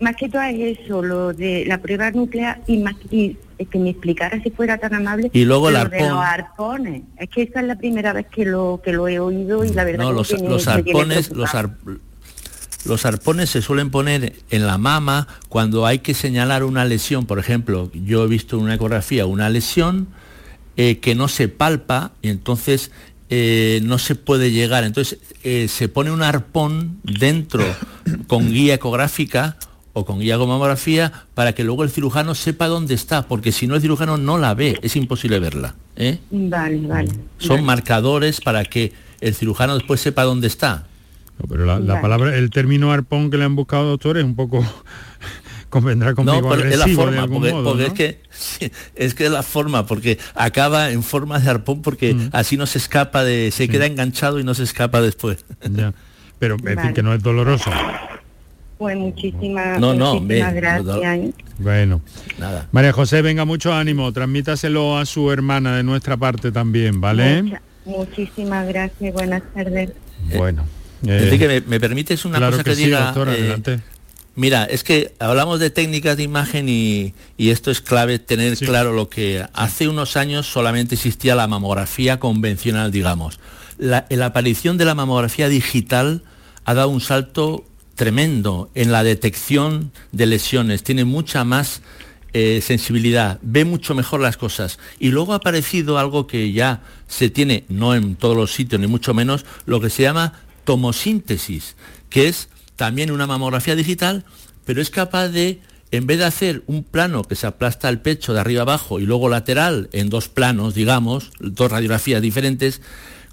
[0.00, 3.36] más, que todo, es eso, lo de la prueba nuclear y más que,
[3.70, 5.30] que me explicara si fuera tan amable.
[5.32, 5.98] Y luego el arpón.
[5.98, 7.02] de los arpones.
[7.16, 9.84] Es que esa es la primera vez que lo que lo he oído y la
[9.84, 11.54] verdad no, los, los arpones, los,
[12.84, 17.26] los arpones se suelen poner en la mama cuando hay que señalar una lesión.
[17.26, 20.08] Por ejemplo, yo he visto en una ecografía una lesión
[20.76, 22.90] eh, que no se palpa y entonces
[23.30, 24.84] eh, no se puede llegar.
[24.84, 27.64] Entonces eh, se pone un arpón dentro
[28.26, 29.56] con guía ecográfica
[29.92, 33.66] o con guía con mamografía para que luego el cirujano sepa dónde está, porque si
[33.66, 35.74] no el cirujano no la ve, es imposible verla.
[36.30, 37.10] Vale, vale.
[37.38, 40.87] Son marcadores para que el cirujano después sepa dónde está
[41.48, 44.64] pero la, palabra, el término arpón que le han buscado, doctor, es un poco
[45.68, 48.20] convendrá conmigo no, es la forma porque, es que
[48.94, 52.30] es que es la forma porque acaba en forma de arpón porque mm.
[52.32, 55.92] así no se escapa de se queda enganchado y no se escapa después ya.
[56.38, 57.70] pero es decir que no es doloroso
[58.78, 61.34] pues muchísimas, no, no, gracias.
[61.58, 62.00] Bueno,
[62.38, 62.68] nada.
[62.70, 67.58] María José, venga, mucho ánimo, transmítaselo a su hermana de nuestra parte también, ¿vale?
[67.84, 69.90] muchísimas gracias, buenas tardes.
[70.36, 70.64] Bueno.
[71.06, 73.14] Eh, que me, permites una cosa que, diga.
[73.28, 73.78] Eh,
[74.34, 79.08] mira, es que hablamos de técnicas de imagen y, esto es clave tener claro lo
[79.08, 83.38] que hace unos años solamente existía la mamografía convencional, digamos.
[83.78, 86.22] La, aparición de la mamografía digital
[86.64, 87.64] ha dado un salto
[87.94, 91.82] tremendo en la detección de lesiones, tiene mucha más
[92.32, 94.78] eh, sensibilidad, ve mucho mejor las cosas.
[94.98, 98.86] Y luego ha aparecido algo que ya se tiene, no en todos los sitios, ni
[98.86, 100.34] mucho menos, lo que se llama
[100.68, 101.76] tomosíntesis,
[102.10, 104.26] que es también una mamografía digital,
[104.66, 105.62] pero es capaz de,
[105.92, 109.06] en vez de hacer un plano que se aplasta al pecho de arriba abajo y
[109.06, 112.82] luego lateral en dos planos, digamos, dos radiografías diferentes,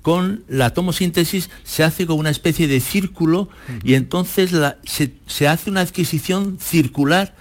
[0.02, 3.50] con la tomosíntesis se hace con una especie de círculo
[3.84, 4.52] y entonces
[4.86, 7.36] se, hace una adquisición circular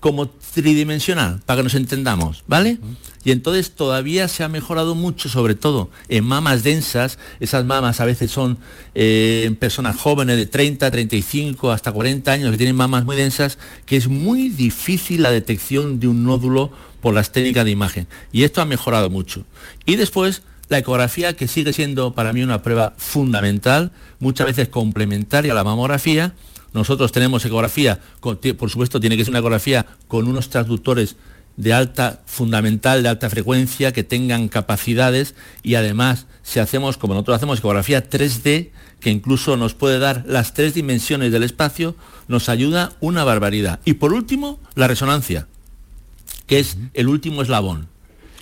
[0.00, 2.78] como tridimensional, para que nos entendamos, ¿vale?
[3.24, 8.04] Y entonces todavía se ha mejorado mucho, sobre todo en mamas densas, esas mamas a
[8.04, 8.58] veces son
[8.94, 13.96] eh, personas jóvenes de 30, 35, hasta 40 años que tienen mamas muy densas, que
[13.96, 18.06] es muy difícil la detección de un nódulo por las técnicas de imagen.
[18.32, 19.44] Y esto ha mejorado mucho.
[19.84, 25.52] Y después la ecografía, que sigue siendo para mí una prueba fundamental, muchas veces complementaria
[25.52, 26.34] a la mamografía,
[26.74, 31.16] nosotros tenemos ecografía, por supuesto tiene que ser una ecografía con unos transductores
[31.56, 37.36] de alta fundamental, de alta frecuencia, que tengan capacidades y además si hacemos, como nosotros
[37.36, 38.70] hacemos ecografía 3D,
[39.00, 41.94] que incluso nos puede dar las tres dimensiones del espacio,
[42.28, 43.80] nos ayuda una barbaridad.
[43.84, 45.46] Y por último, la resonancia,
[46.46, 47.88] que es el último eslabón,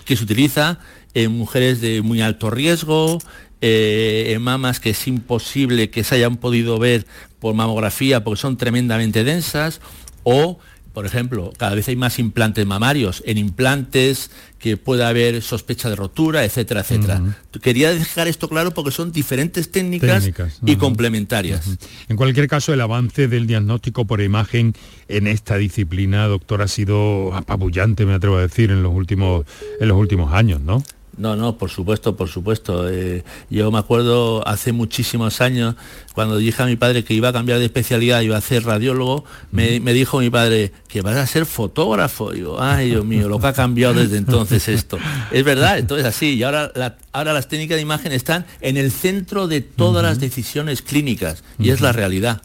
[0.05, 0.79] que se utiliza
[1.15, 3.19] en mujeres de muy alto riesgo,
[3.61, 7.07] eh, en mamas que es imposible que se hayan podido ver
[7.43, 9.81] por mamografía porque son tremendamente densas
[10.23, 10.61] o
[10.93, 15.97] por ejemplo, cada vez hay más implantes mamarios, en implantes que pueda haber sospecha de
[15.97, 17.23] rotura, etcétera, etcétera.
[17.63, 20.31] Quería dejar esto claro porque son diferentes técnicas,
[20.67, 21.79] y complementarias.
[22.09, 24.75] En cualquier caso, el avance del diagnóstico por imagen
[25.09, 29.47] en esta disciplina, doctor, ha sido apabullante, me atrevo a decir, en los últimos,
[29.81, 30.85] en los últimos años, ¿no?
[31.17, 32.89] No, no, por supuesto, por supuesto.
[32.89, 35.75] Eh, yo me acuerdo hace muchísimos años,
[36.15, 39.25] cuando dije a mi padre que iba a cambiar de especialidad, iba a ser radiólogo,
[39.51, 42.33] me, dijo mi padre que vas a ser fotógrafo.
[42.33, 44.99] Y digo, ay Dios mío, lo que ha cambiado desde entonces esto.
[45.31, 46.73] Es verdad, entonces así, y ahora,
[47.13, 51.71] ahora las técnicas de imagen están en el centro de todas las decisiones clínicas, y
[51.71, 52.43] es la realidad.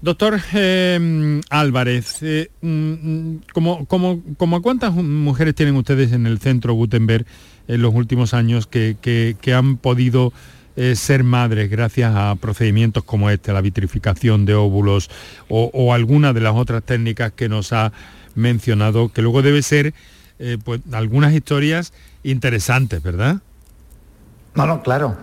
[0.00, 7.26] Doctor eh, Álvarez, eh, mm, como, como, cuántas mujeres tienen ustedes en el centro Gutenberg
[7.66, 10.32] en los últimos años que, han podido
[10.76, 15.10] eh, ser madres gracias a procedimientos como este, la vitrificación de óvulos
[15.48, 17.92] o, alguna de las otras técnicas que nos ha
[18.36, 19.94] mencionado, que luego debe ser
[20.64, 21.92] pues, algunas historias
[22.22, 23.38] interesantes, ¿verdad?
[24.54, 25.16] No, no, claro.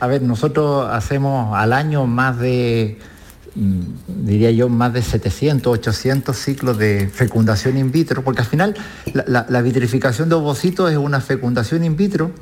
[0.00, 3.15] a ver, nosotros hacemos al año más de Mm,
[3.56, 8.74] diría yo, más de 700, 800 ciclos de fecundación in vitro, porque al final
[9.14, 12.32] la, vitrificación de ovocitos es una fecundación in vitro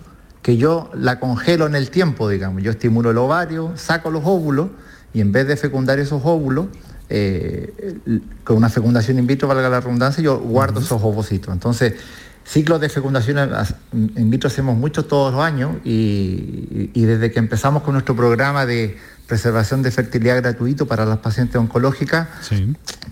[0.42, 2.62] que yo la congelo en el tiempo, digamos.
[2.62, 4.70] Yo estimulo el ovario, saco los óvulos
[5.12, 6.66] y en vez de fecundar esos óvulos,
[7.08, 7.98] eh,
[8.42, 11.54] con una fecundación in vitro, valga la redundancia, yo guardo esos ovocitos.
[11.54, 11.94] Entonces,
[12.44, 13.38] ciclos de fecundación
[13.92, 18.98] in vitro hacemos muchos todos los años y desde que empezamos con nuestro programa de
[19.26, 22.28] preservación de fertilidad gratuito para las pacientes oncológicas.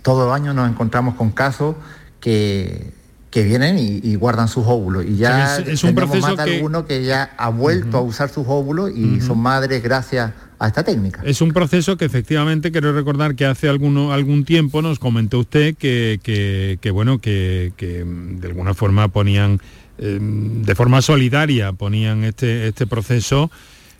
[0.03, 1.77] Todo el año nos encontramos con casos
[2.21, 2.93] que,
[3.31, 5.07] que vienen y, guardan sus óvulos.
[5.07, 8.45] Y ya es, un proceso más de alguno que ya ha vuelto a usar sus
[8.47, 11.23] óvulos y son madres gracias a esta técnica.
[11.25, 15.75] Es un proceso que efectivamente quiero recordar que hace alguno, algún tiempo nos comentó usted
[15.77, 19.61] que, que, bueno, que, que, de alguna forma ponían,
[19.99, 23.51] eh, de forma solidaria ponían este, este proceso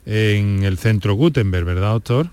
[0.07, 2.31] en el centro Gutenberg, ¿verdad, doctor?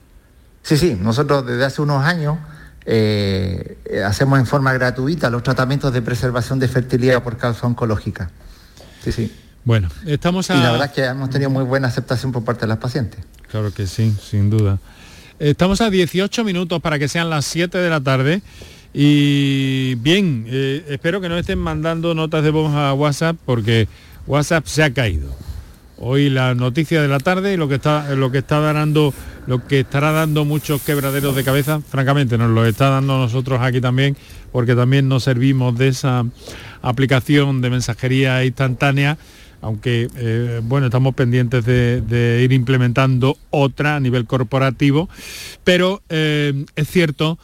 [0.63, 2.37] Sí, sí, nosotros desde hace unos años
[2.85, 8.31] eh, hacemos en forma gratuita los tratamientos de preservación de fertilidad por causa oncológica.
[9.03, 9.33] Sí, sí.
[9.63, 10.55] Bueno, estamos a...
[10.55, 13.19] Y la verdad es que hemos tenido muy buena aceptación por parte de las pacientes.
[13.49, 14.79] Claro que sí, sin duda.
[15.37, 18.41] Estamos a 18 minutos para que sean las 7 de la tarde.
[18.93, 23.87] Y bien, eh, espero que no estén mandando notas de voz a WhatsApp porque
[24.25, 25.29] WhatsApp se ha caído
[25.99, 29.13] hoy la noticia de la tarde y lo que está lo que está dando
[29.47, 33.81] lo que estará dando muchos quebraderos de cabeza francamente nos lo está dando nosotros aquí
[33.81, 34.15] también
[34.51, 36.25] porque también nos servimos de esa
[36.81, 39.17] aplicación de mensajería instantánea
[39.61, 45.09] aunque eh, bueno estamos pendientes de, ir implementando otra a nivel corporativo.
[45.63, 47.37] Pero eh, es cierto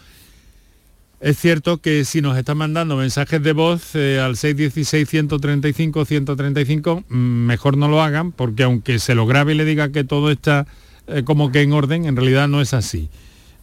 [1.25, 7.77] es cierto que si nos están mandando mensajes de voz eh, al 616-135-135, mm, mejor
[7.77, 10.67] no lo hagan, porque aunque se lo grabe y le diga que todo está
[11.07, 13.09] eh, como que en orden, en realidad no es así.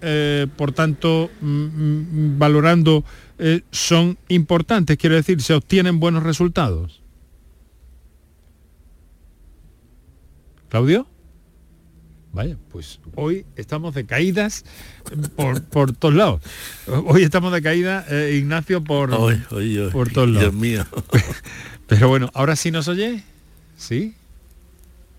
[0.56, 3.04] por tanto, mm, mm, valorando
[3.44, 7.02] eh, son importantes, quiero decir, se obtienen buenos resultados.
[10.68, 11.08] ¿Claudio?
[12.32, 14.64] Vaya, pues hoy estamos de caídas
[15.34, 16.40] por, todos lados.
[16.86, 19.10] Hoy estamos de caída, eh, Ignacio, por,
[19.90, 20.40] por todos lados.
[20.40, 20.86] Dios mío.
[21.88, 23.24] Pero bueno, ¿ahora sí nos oye?
[23.76, 24.14] ¿Sí?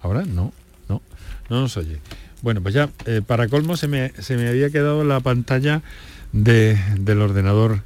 [0.01, 0.23] ¿Ahora?
[0.23, 0.53] No,
[0.87, 1.01] no,
[1.49, 1.99] no nos oye.
[2.41, 5.81] Bueno, pues ya, eh, para colmo se me, se me había quedado la pantalla
[6.31, 7.81] del ordenador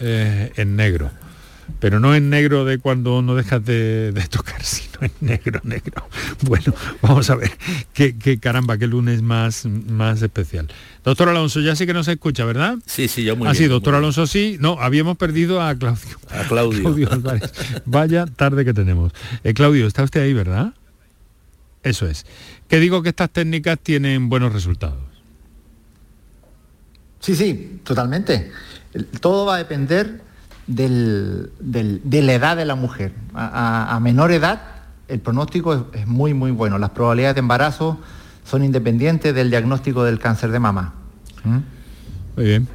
[0.00, 1.10] eh, en negro.
[1.78, 6.08] Pero no en negro de cuando no dejas de, tocar, sino en negro, negro.
[6.42, 7.52] Bueno, vamos a ver,
[7.92, 10.68] qué, caramba, qué lunes más, más especial.
[11.04, 12.78] Doctor Alonso, ya sí que nos escucha, ¿verdad?
[12.86, 14.56] Sí, sí, yo muy ah, sí, doctor Alonso, sí.
[14.60, 16.18] No, habíamos perdido a Claudio.
[16.30, 17.08] A Claudio.
[17.84, 19.12] Vaya tarde que tenemos.
[19.44, 20.74] Eh, Claudio, está usted ahí, ¿verdad?
[21.82, 22.26] Eso es.
[22.68, 24.98] Que digo que estas técnicas tienen buenos resultados.
[27.20, 28.50] Sí, sí, totalmente.
[29.20, 30.22] Todo va a depender
[30.66, 33.12] de la edad de la mujer.
[33.34, 34.60] A, menor edad
[35.08, 36.78] el pronóstico es, muy, muy bueno.
[36.78, 37.98] Las probabilidades de embarazo
[38.44, 40.94] son independientes del diagnóstico del cáncer de mama.
[41.44, 41.58] ¿Mm?
[42.36, 42.68] Muy bien.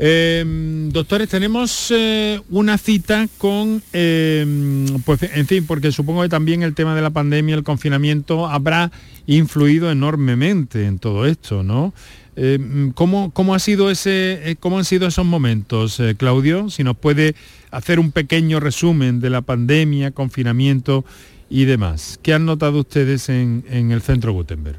[0.00, 6.62] Em, doctores, tenemos eh, una cita con, em, pues en fin, porque supongo que también
[6.62, 8.92] el tema de la pandemia, el confinamiento, habrá
[9.26, 11.92] influido enormemente en todo esto, ¿no?
[12.40, 16.70] Eh, ¿cómo, ha sido ese, eh, ¿Cómo han sido esos momentos, eh, Claudio?
[16.70, 17.34] Si nos puede
[17.72, 21.04] hacer un pequeño resumen de la pandemia, confinamiento
[21.50, 22.20] y demás.
[22.22, 24.78] ¿Qué han notado ustedes en, el centro Gutenberg?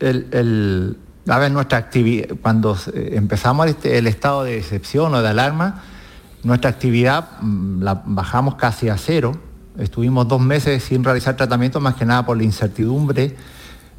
[0.00, 5.82] El, a ver, nuestra actividad, cuando empezamos este, el estado de excepción o de alarma,
[6.42, 9.32] nuestra actividad mm, la bajamos casi a cero.
[9.78, 13.34] Estuvimos dos meses sin realizar tratamiento, más que nada por la incertidumbre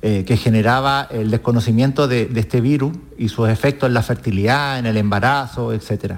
[0.05, 4.85] eh, que generaba el desconocimiento de, este virus y sus efectos en la fertilidad, en
[4.85, 6.15] el embarazo, etc.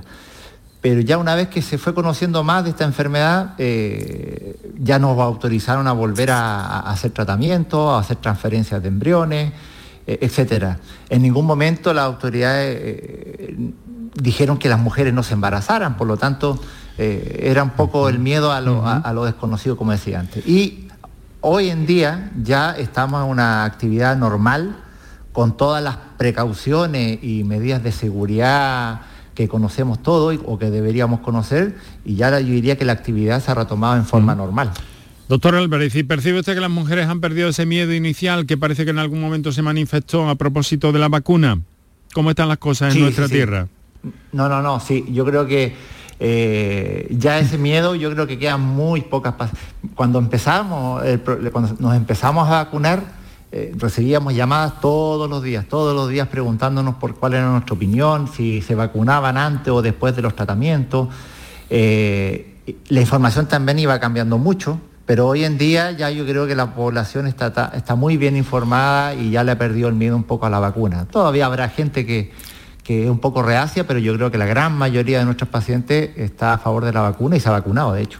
[0.81, 5.19] Pero ya una vez que se fue conociendo más de esta enfermedad, eh, ya nos
[5.19, 9.53] autorizaron a volver a, hacer tratamientos, a hacer transferencias de embriones,
[10.07, 10.79] eh, etc.
[11.07, 13.55] En ningún momento las autoridades
[14.15, 16.59] dijeron que las mujeres no se embarazaran, por lo tanto,
[16.97, 20.43] era un poco el miedo a lo, a lo desconocido, como decía antes.
[20.47, 20.84] Y
[21.47, 24.77] Hoy en día ya estamos en una actividad normal
[25.31, 29.01] con todas las precauciones y medidas de seguridad
[29.35, 33.51] que conocemos todos o que deberíamos conocer y ya yo diría que la actividad se
[33.51, 34.71] ha retomado en forma normal.
[35.29, 38.83] Doctor Álvarez, ¿y percibe usted que las mujeres han perdido ese miedo inicial que parece
[38.83, 41.61] que en algún momento se manifestó a propósito de la vacuna?
[42.15, 43.67] ¿Cómo están las cosas en nuestra tierra?
[44.31, 45.75] No, no, no, sí, yo creo que
[46.19, 49.33] eh, ya ese miedo yo creo que quedan muy pocas
[49.95, 51.03] cuando empezamos
[51.51, 53.03] cuando nos empezamos a vacunar
[53.51, 58.27] eh, recibíamos llamadas todos los días todos los días preguntándonos por cuál era nuestra opinión
[58.27, 61.09] si se vacunaban antes o después de los tratamientos.
[61.69, 66.55] Eh, la información también iba cambiando mucho pero hoy en día ya yo creo que
[66.55, 70.23] la población está, está muy bien informada y ya le ha perdido el miedo un
[70.23, 71.05] poco a la vacuna.
[71.05, 72.31] Todavía habrá gente que
[72.85, 76.11] que es un poco reacia, pero yo creo que la gran mayoría de nuestros pacientes
[76.17, 78.19] está a favor de la vacuna y se ha vacunado, de hecho.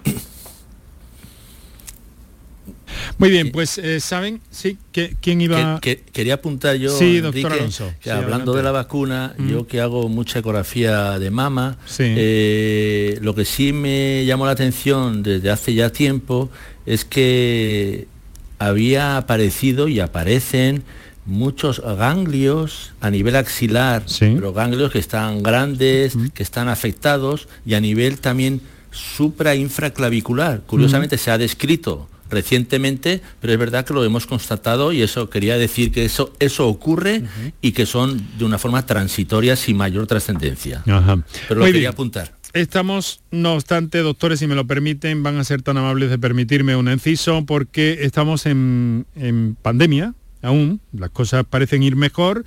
[3.19, 5.79] Muy bien, pues eh, saben, sí, que, quién iba.
[5.79, 7.93] Que, quería apuntar yo, sí, doctor Alonso.
[8.01, 9.47] Que hablando de la vacuna, mm.
[9.47, 15.21] yo que hago mucha ecografía de mama, eh, lo que sí me llamó la atención
[15.21, 16.49] desde hace ya tiempo
[16.87, 18.07] es que
[18.57, 20.83] había aparecido y aparecen
[21.25, 27.81] muchos ganglios a nivel axilar, pero ganglios que están grandes, que están afectados y a
[27.81, 28.61] nivel también
[28.91, 30.61] supra-infraclavicular.
[30.61, 35.57] Curiosamente se ha descrito recientemente, pero es verdad que lo hemos constatado y eso quería
[35.57, 37.23] decir que eso, eso ocurre
[37.61, 40.81] y que son de una forma transitoria sin mayor trascendencia.
[40.85, 42.33] Pero lo quería apuntar.
[42.53, 46.77] Estamos, no obstante, doctores, si me lo permiten, van a ser tan amables de permitirme
[46.77, 50.13] un inciso porque estamos en, en pandemia,
[50.45, 52.45] aún, las cosas parecen ir mejor,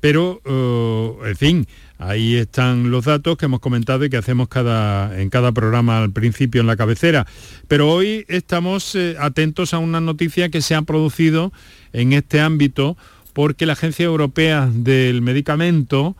[0.00, 1.66] pero, eh, en fin,
[1.98, 6.12] ahí están los datos que hemos comentado y que hacemos cada, en cada programa al
[6.12, 7.26] principio en la cabecera.
[7.66, 11.52] Pero hoy estamos eh, atentos a una noticia que se ha producido
[11.92, 12.96] en este ámbito
[13.32, 16.16] porque la Agencia Europea del Medicamento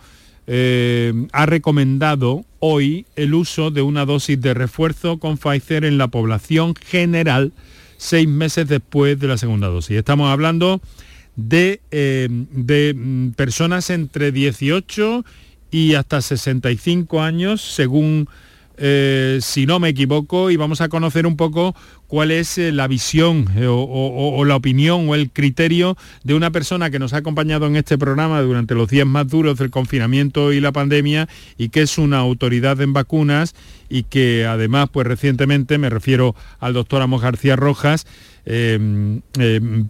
[0.47, 6.09] eh, ha recomendado hoy el uso de una dosis de refuerzo con Pfizer en la
[6.09, 7.53] población general
[7.97, 9.97] seis meses después de la segunda dosis.
[9.97, 10.81] Estamos hablando
[11.39, 15.25] de, eh, de mm, personas entre 18
[15.71, 18.29] y hasta 65 años, según
[18.81, 21.75] eh, si no me equivoco, y vamos a conocer un poco
[22.07, 26.89] cuál es eh, la visión eh, o, la opinión o el criterio de una persona
[26.89, 30.61] que nos ha acompañado en este programa durante los días más duros del confinamiento y
[30.61, 33.55] la pandemia y que es una autoridad en vacunas
[33.89, 38.07] y que además, pues recientemente, me refiero al doctor Amos García Rojas,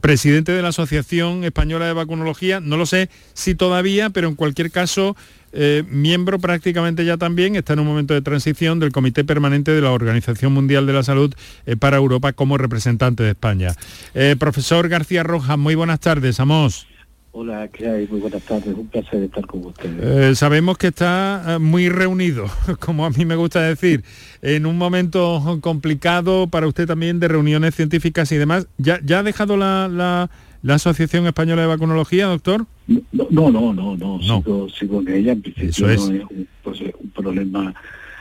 [0.00, 4.70] presidente de la Asociación Española de Vacunología, no lo sé si todavía, pero en cualquier
[4.70, 5.16] caso
[5.52, 9.80] eh, miembro prácticamente ya también, está en un momento de transición del Comité Permanente de
[9.80, 11.34] la Organización Mundial de la Salud
[11.66, 13.74] eh, para Europa como representante de España.
[14.14, 16.86] Eh, profesor García Rojas, muy buenas tardes, Amos.
[17.32, 18.08] Hola, ¿qué hay?
[18.08, 20.38] Muy buenas tardes, un placer estar con ustedes.
[20.38, 22.46] sabemos que está muy reunido,
[22.80, 24.02] como a mí me gusta decir,
[24.42, 28.66] en un momento complicado para usted también de reuniones científicas y demás.
[28.78, 30.28] ¿Ya, ya ha dejado la
[30.62, 32.66] la Asociación Española de Vacunología, doctor?
[32.86, 35.32] No, no, no, no, no, Sigo, sigo, en ella.
[35.32, 36.08] En principio es.
[36.08, 37.74] no es un, pues, un problema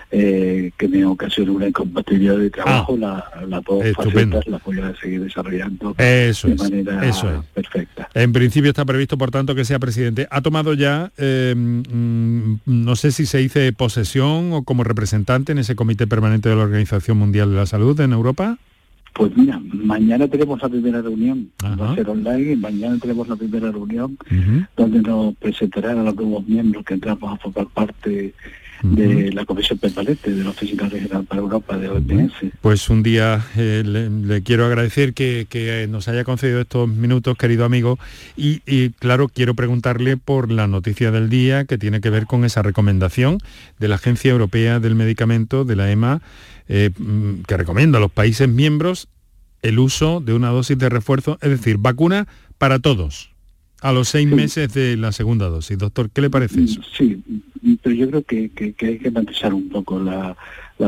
[0.09, 4.79] eh, que me ocasiona una incompatibilidad de trabajo, ah, la, las dos facetas las voy
[4.79, 8.09] a seguir desarrollando eso de manera eso perfecta.
[8.13, 10.27] En principio está previsto, por tanto, que sea presidente.
[10.31, 15.57] ¿Ha tomado ya, eh, mm, no sé si se dice posesión o como representante en
[15.57, 18.57] ese comité permanente de la Organización Mundial de la Salud en Europa?
[19.13, 23.35] Pues mira, mañana tenemos la primera reunión, va a ser online, y mañana tenemos la
[23.35, 24.17] primera reunión
[24.77, 28.35] donde nos presentarán a los nuevos miembros que entramos a formar parte
[28.83, 32.33] de la Comisión Permanente de la Oficina Regional para Europa de OMS.
[32.61, 37.65] Pues un día eh, le, quiero agradecer que, que, nos haya concedido estos minutos, querido
[37.65, 37.97] amigo,
[38.35, 42.45] y, y, claro, quiero preguntarle por la noticia del día que tiene que ver con
[42.45, 43.39] esa recomendación
[43.79, 46.21] de la Agencia Europea del Medicamento, de la EMA,
[46.67, 49.07] eh, mm, que recomienda a los países miembros
[49.61, 53.31] el uso de una dosis de refuerzo, es decir, vacuna para todos,
[53.81, 55.77] a los seis meses de la segunda dosis.
[55.77, 56.81] Doctor, ¿qué le parece eso?
[56.97, 57.21] Sí,
[57.81, 58.51] pero yo creo que,
[58.81, 60.35] hay que matizar un poco la,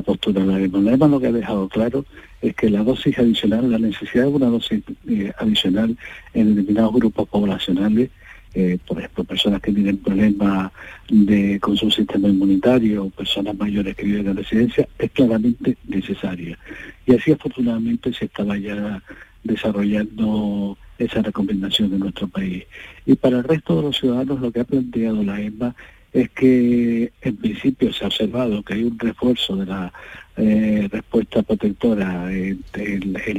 [0.05, 0.79] postura de la EMA.
[0.79, 2.05] La EMA lo que ha dejado claro
[2.41, 5.97] es que la dosis adicional, la necesidad de una dosis eh, adicional
[6.33, 8.09] en determinados grupos poblacionales
[8.55, 10.71] eh, por ejemplo, personas que tienen problemas
[11.07, 16.57] de, con su sistema inmunitario, personas mayores que viven en residencia, es claramente necesaria.
[17.05, 19.03] Y así afortunadamente se estaba ya
[19.43, 22.65] desarrollando esa recomendación en nuestro país.
[23.05, 25.75] Y para el resto de los ciudadanos lo que ha planteado la EMA
[26.11, 29.93] es que en principio se ha observado que hay un refuerzo de la
[30.37, 32.63] eh, respuesta protectora en,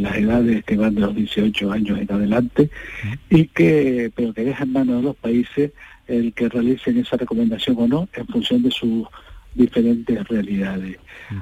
[0.03, 2.71] las edades que van de los 18 años en adelante
[3.29, 5.73] y que pero que deja en manos de los países
[6.07, 9.07] el que realicen esa recomendación o no en función de sus
[9.55, 10.99] diferentes realidades.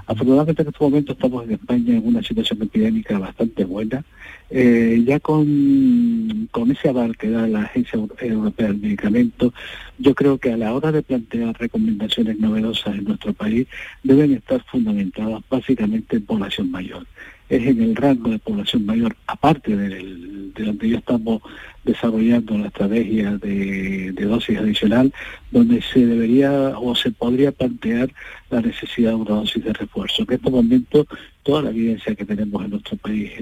[0.06, 4.04] Afortunadamente en este momento estamos en España en una situación epidémica bastante buena.
[4.50, 9.52] Eh, ya con, con ese aval que da la Agencia Europea del Medicamento,
[9.98, 13.66] yo creo que a la hora de plantear recomendaciones novedosas en nuestro país
[14.02, 17.06] deben estar fundamentadas básicamente en población mayor
[17.48, 21.40] es en el rango de población mayor, aparte del, de donde ya estamos
[21.88, 25.12] desarrollando la estrategia de, dosis adicional,
[25.50, 28.10] donde se debería o se podría plantear
[28.50, 30.22] la necesidad de una dosis de refuerzo.
[30.22, 31.06] En este momento,
[31.42, 33.32] toda la evidencia que tenemos en nuestro país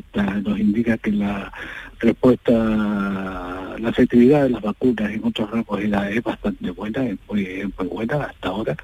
[0.44, 1.52] nos indica que la
[1.98, 2.52] respuesta,
[3.78, 5.48] la efectividad de las vacunas en otros
[5.80, 8.76] edad es bastante buena, es muy, buena hasta ahora,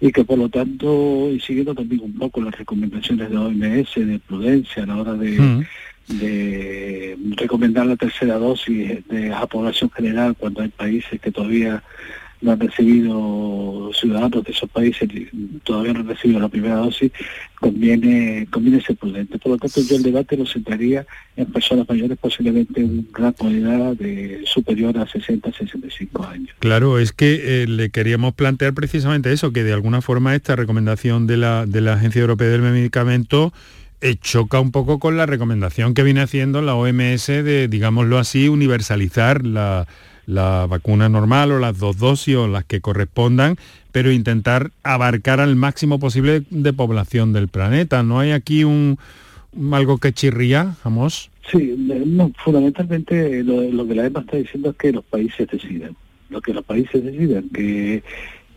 [0.00, 4.18] y que por lo tanto, y siguiendo también un poco las recomendaciones de OMS de
[4.26, 5.64] prudencia a la hora de, mm.
[6.08, 11.82] De recomendar la tercera dosis de la población general cuando hay países que todavía
[12.44, 15.08] no han recibido ciudadanos de esos países,
[15.62, 17.10] todavía no han recibido la primera dosis,
[17.58, 19.38] conviene, conviene ser prudente.
[19.38, 23.58] Por lo tanto, yo el debate lo centraría en personas mayores, posiblemente un rango de
[23.60, 26.50] edad de superior a 60, 65 años.
[26.58, 31.26] Claro, es que eh, le queríamos plantear precisamente eso, que de alguna forma esta recomendación
[31.26, 33.54] de la, de la Agencia Europea del Medicamento
[34.20, 39.44] choca un poco con la recomendación que viene haciendo la OMS de, digámoslo así, universalizar
[39.46, 39.86] la
[40.26, 43.56] la vacuna normal o las dos dosis o las que correspondan,
[43.92, 48.02] pero intentar abarcar al máximo posible de población del planeta.
[48.02, 48.98] ¿No hay aquí un,
[49.72, 51.30] algo que chirría, Amos?
[51.50, 55.94] Sí, no, fundamentalmente lo, que la EMA está diciendo es que los países decidan,
[56.30, 58.02] lo que los países decidan, que,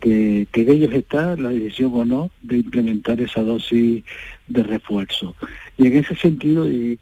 [0.00, 4.04] que, que en ellos está la decisión o no de implementar esa dosis
[4.48, 5.34] de refuerzo.
[5.76, 6.98] Y en ese sentido, y,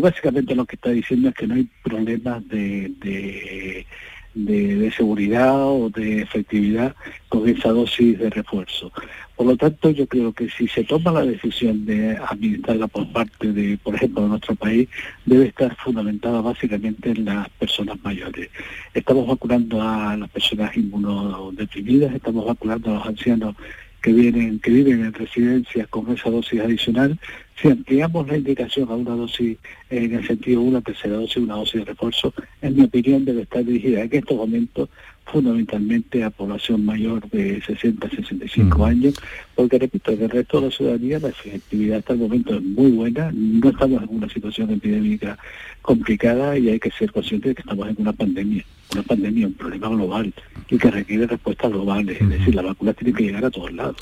[0.00, 3.86] básicamente lo que está diciendo es que no hay problemas de, de,
[4.34, 6.94] de, seguridad o de efectividad
[7.28, 8.92] con esa dosis de refuerzo.
[9.36, 13.52] Por lo tanto, yo creo que si se toma la decisión de administrarla por parte
[13.52, 14.88] de, por ejemplo, de nuestro país,
[15.26, 18.50] debe estar fundamentada básicamente en las personas mayores.
[18.94, 23.54] Estamos vacunando a las personas inmunodeprimidas, estamos vacunando a los ancianos
[24.02, 27.18] que vienen, que viven en residencias con esa dosis adicional,
[27.60, 29.58] si ampliamos la indicación a una dosis
[29.90, 32.32] en el sentido de una tercera dosis, una dosis de refuerzo,
[32.62, 34.88] en mi opinión debe estar dirigida en estos momentos
[35.30, 39.14] fundamentalmente a población mayor de 60 a 65 años,
[39.54, 43.30] porque repito, el resto de la ciudadanía la efectividad hasta el momento es muy buena,
[43.32, 45.38] no estamos en una situación epidémica
[45.82, 49.54] complicada y hay que ser conscientes de que estamos en una pandemia, una pandemia, un
[49.54, 50.32] problema global
[50.70, 53.96] y que requiere respuestas globales, es decir, la vacuna tiene que llegar a todos lados.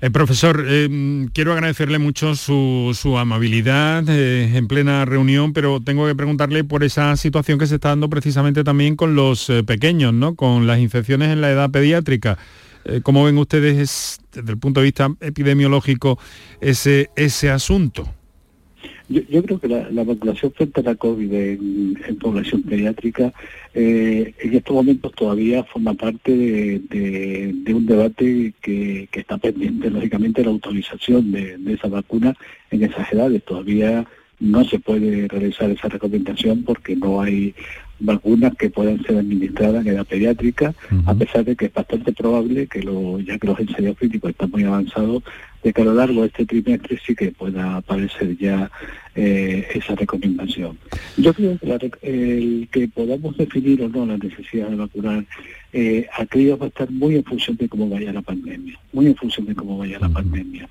[0.00, 6.14] Eh, profesor, eh, quiero agradecerle mucho su, amabilidad eh, en plena reunión, pero tengo que
[6.14, 10.34] preguntarle por esa situación que se está dando precisamente también con los pequeños, ¿no?
[10.34, 12.36] con las infecciones en la edad pediátrica.
[13.02, 16.20] ¿Cómo ven ustedes desde el punto de vista epidemiológico
[16.60, 18.08] ese, ese asunto?
[19.08, 23.32] Yo, creo que la, vacunación frente a la COVID en, población pediátrica
[23.72, 30.50] eh, en estos momentos todavía forma parte de, un debate que, está pendiente, lógicamente, la
[30.50, 32.34] autorización de, esa vacuna
[32.70, 33.44] en esas edades.
[33.44, 34.04] Todavía
[34.40, 37.54] no se puede realizar esa recomendación porque no hay
[37.98, 40.74] vacunas que puedan ser administradas en edad pediátrica,
[41.06, 44.50] a pesar de que es bastante probable que lo, ya que los ensayos clínicos están
[44.50, 45.22] muy avanzados,
[45.66, 48.70] de que a lo largo de este trimestre sí que pueda aparecer ya
[49.16, 50.78] eh, esa recomendación.
[51.16, 55.24] Yo creo que el que podamos definir o no la necesidad de vacunar
[55.72, 59.06] eh, a críos va a estar muy en función de cómo vaya la pandemia, muy
[59.06, 60.68] en función de cómo vaya la pandemia.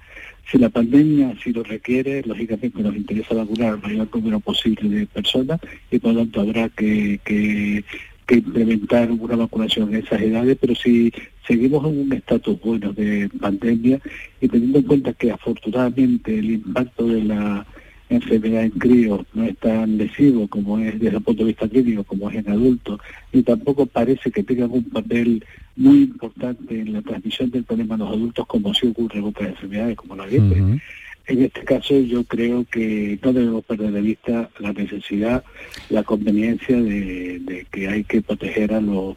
[0.50, 5.08] Si la pandemia así lo requiere, lógicamente nos interesa vacunar al mayor número posible de
[5.08, 5.60] personas
[5.92, 7.84] y por lo tanto habrá que, que
[8.26, 11.14] que implementar una vacunación en esas edades, pero si
[11.48, 14.00] seguimos en un estatus bueno de pandemia
[14.42, 17.66] y teniendo en cuenta que afortunadamente el impacto de la
[18.10, 22.04] enfermedad en críos no es tan lesivo como es desde el punto de vista clínico
[22.04, 23.00] como es en adultos
[23.32, 25.44] y tampoco parece que tengan un papel
[25.76, 29.50] muy importante en la transmisión del problema a los adultos como sí ocurre en otras
[29.50, 30.80] enfermedades como la gripe.
[31.28, 35.44] En este caso yo creo que no debemos perder de vista la necesidad,
[35.90, 39.16] la conveniencia de, que hay que proteger a los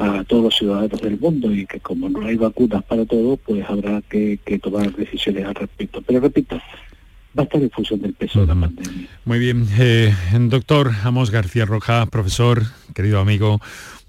[0.00, 3.64] a todos los ciudadanos del mundo y que como no hay vacunas para todos, pues
[3.68, 6.00] habrá que, que tomar decisiones al respecto.
[6.00, 6.56] Pero repito,
[7.38, 9.08] va a estar en función del peso de la pandemia.
[9.26, 10.14] Muy bien, eh,
[10.48, 12.62] doctor Amos García Roja, profesor,
[12.94, 13.60] querido amigo,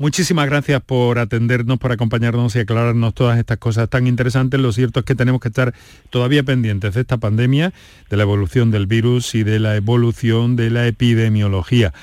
[0.01, 4.59] muchísimas gracias por atendernos, por acompañarnos y aclararnos todas estas cosas tan interesantes.
[4.59, 5.73] Lo cierto es que tenemos que estar
[6.09, 7.71] todavía pendientes de esta pandemia,
[8.09, 11.93] de la evolución del virus y de la evolución de la epidemiología.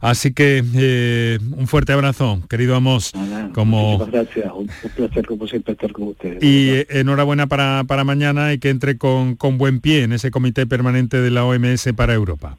[0.00, 3.12] Así que eh, un fuerte abrazo, querido Amos.
[3.52, 3.98] como...
[3.98, 6.42] Muchas gracias, un placer como siempre estar con ustedes.
[6.42, 10.66] Y enhorabuena para, para mañana y que entre con, con buen pie en ese comité
[10.66, 12.56] permanente de la OMS para Europa.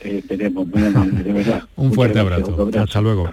[0.00, 1.62] Eh, de verdad.
[1.76, 2.70] Un fuerte abrazo.
[2.74, 3.30] Hasta luego.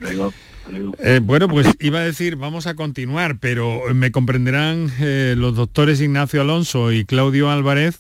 [1.00, 6.02] Eh, bueno, pues iba a decir, vamos a continuar, pero me comprenderán eh, los doctores
[6.02, 8.00] Ignacio Alonso y Claudio Álvarez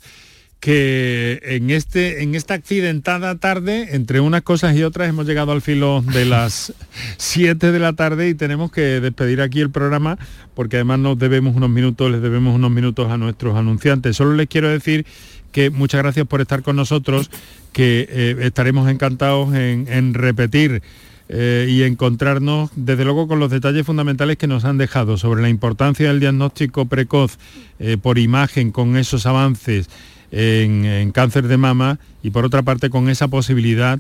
[0.60, 5.62] que en, este, en esta accidentada tarde, entre unas cosas y otras, hemos llegado al
[5.62, 6.74] filo de las
[7.18, 10.18] 7 de la tarde y tenemos que despedir aquí el programa
[10.56, 14.18] porque además nos debemos unos minutos, les debemos unos minutos a nuestros anunciantes.
[14.18, 15.06] Solo les quiero decir
[15.52, 17.30] que muchas gracias por estar con nosotros,
[17.72, 20.82] que eh, estaremos encantados en, repetir
[21.30, 25.50] eh, y encontrarnos, desde luego, con los detalles fundamentales que nos han dejado sobre la
[25.50, 27.38] importancia del diagnóstico precoz
[27.80, 29.90] eh, por imagen con esos avances
[30.32, 34.00] en, cáncer de mama y por otra parte con esa posibilidad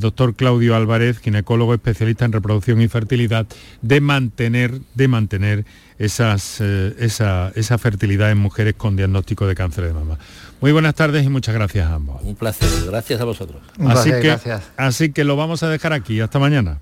[0.00, 3.46] doctor Claudio Álvarez, ginecólogo especialista en reproducción y fertilidad,
[3.82, 5.64] de mantener, de mantener
[5.96, 10.18] esas, esa, esa fertilidad en mujeres con diagnóstico de cáncer de mama.
[10.60, 12.22] Muy buenas tardes y muchas gracias a ambos.
[12.22, 13.62] Un placer, gracias a vosotros.
[13.86, 14.36] así, que,
[14.76, 16.20] así que lo vamos a dejar aquí.
[16.20, 16.80] Hasta mañana.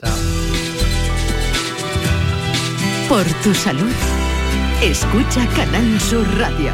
[0.00, 0.14] Chao.
[3.08, 3.90] Por tu salud,
[4.82, 6.72] escucha Canal Sur Radio.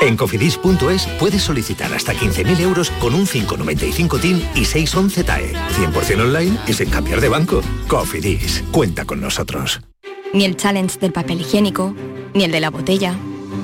[0.00, 5.52] En cofidis.es puedes solicitar hasta 15.000 euros con un 595 TIN y 611 TAE.
[5.52, 7.62] 100% online y sin cambiar de banco.
[7.88, 9.80] Cofidis, cuenta con nosotros.
[10.32, 11.94] Ni el challenge del papel higiénico,
[12.34, 13.16] ni el de la botella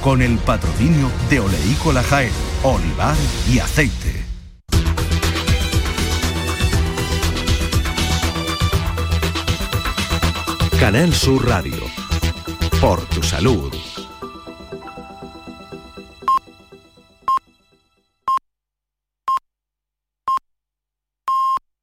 [0.02, 2.32] Con el patrocinio de Oleícola Jaén,
[2.64, 3.16] olivar
[3.50, 4.26] y aceite.
[10.80, 11.84] Canal Sur Radio.
[12.82, 13.72] Por tu salud.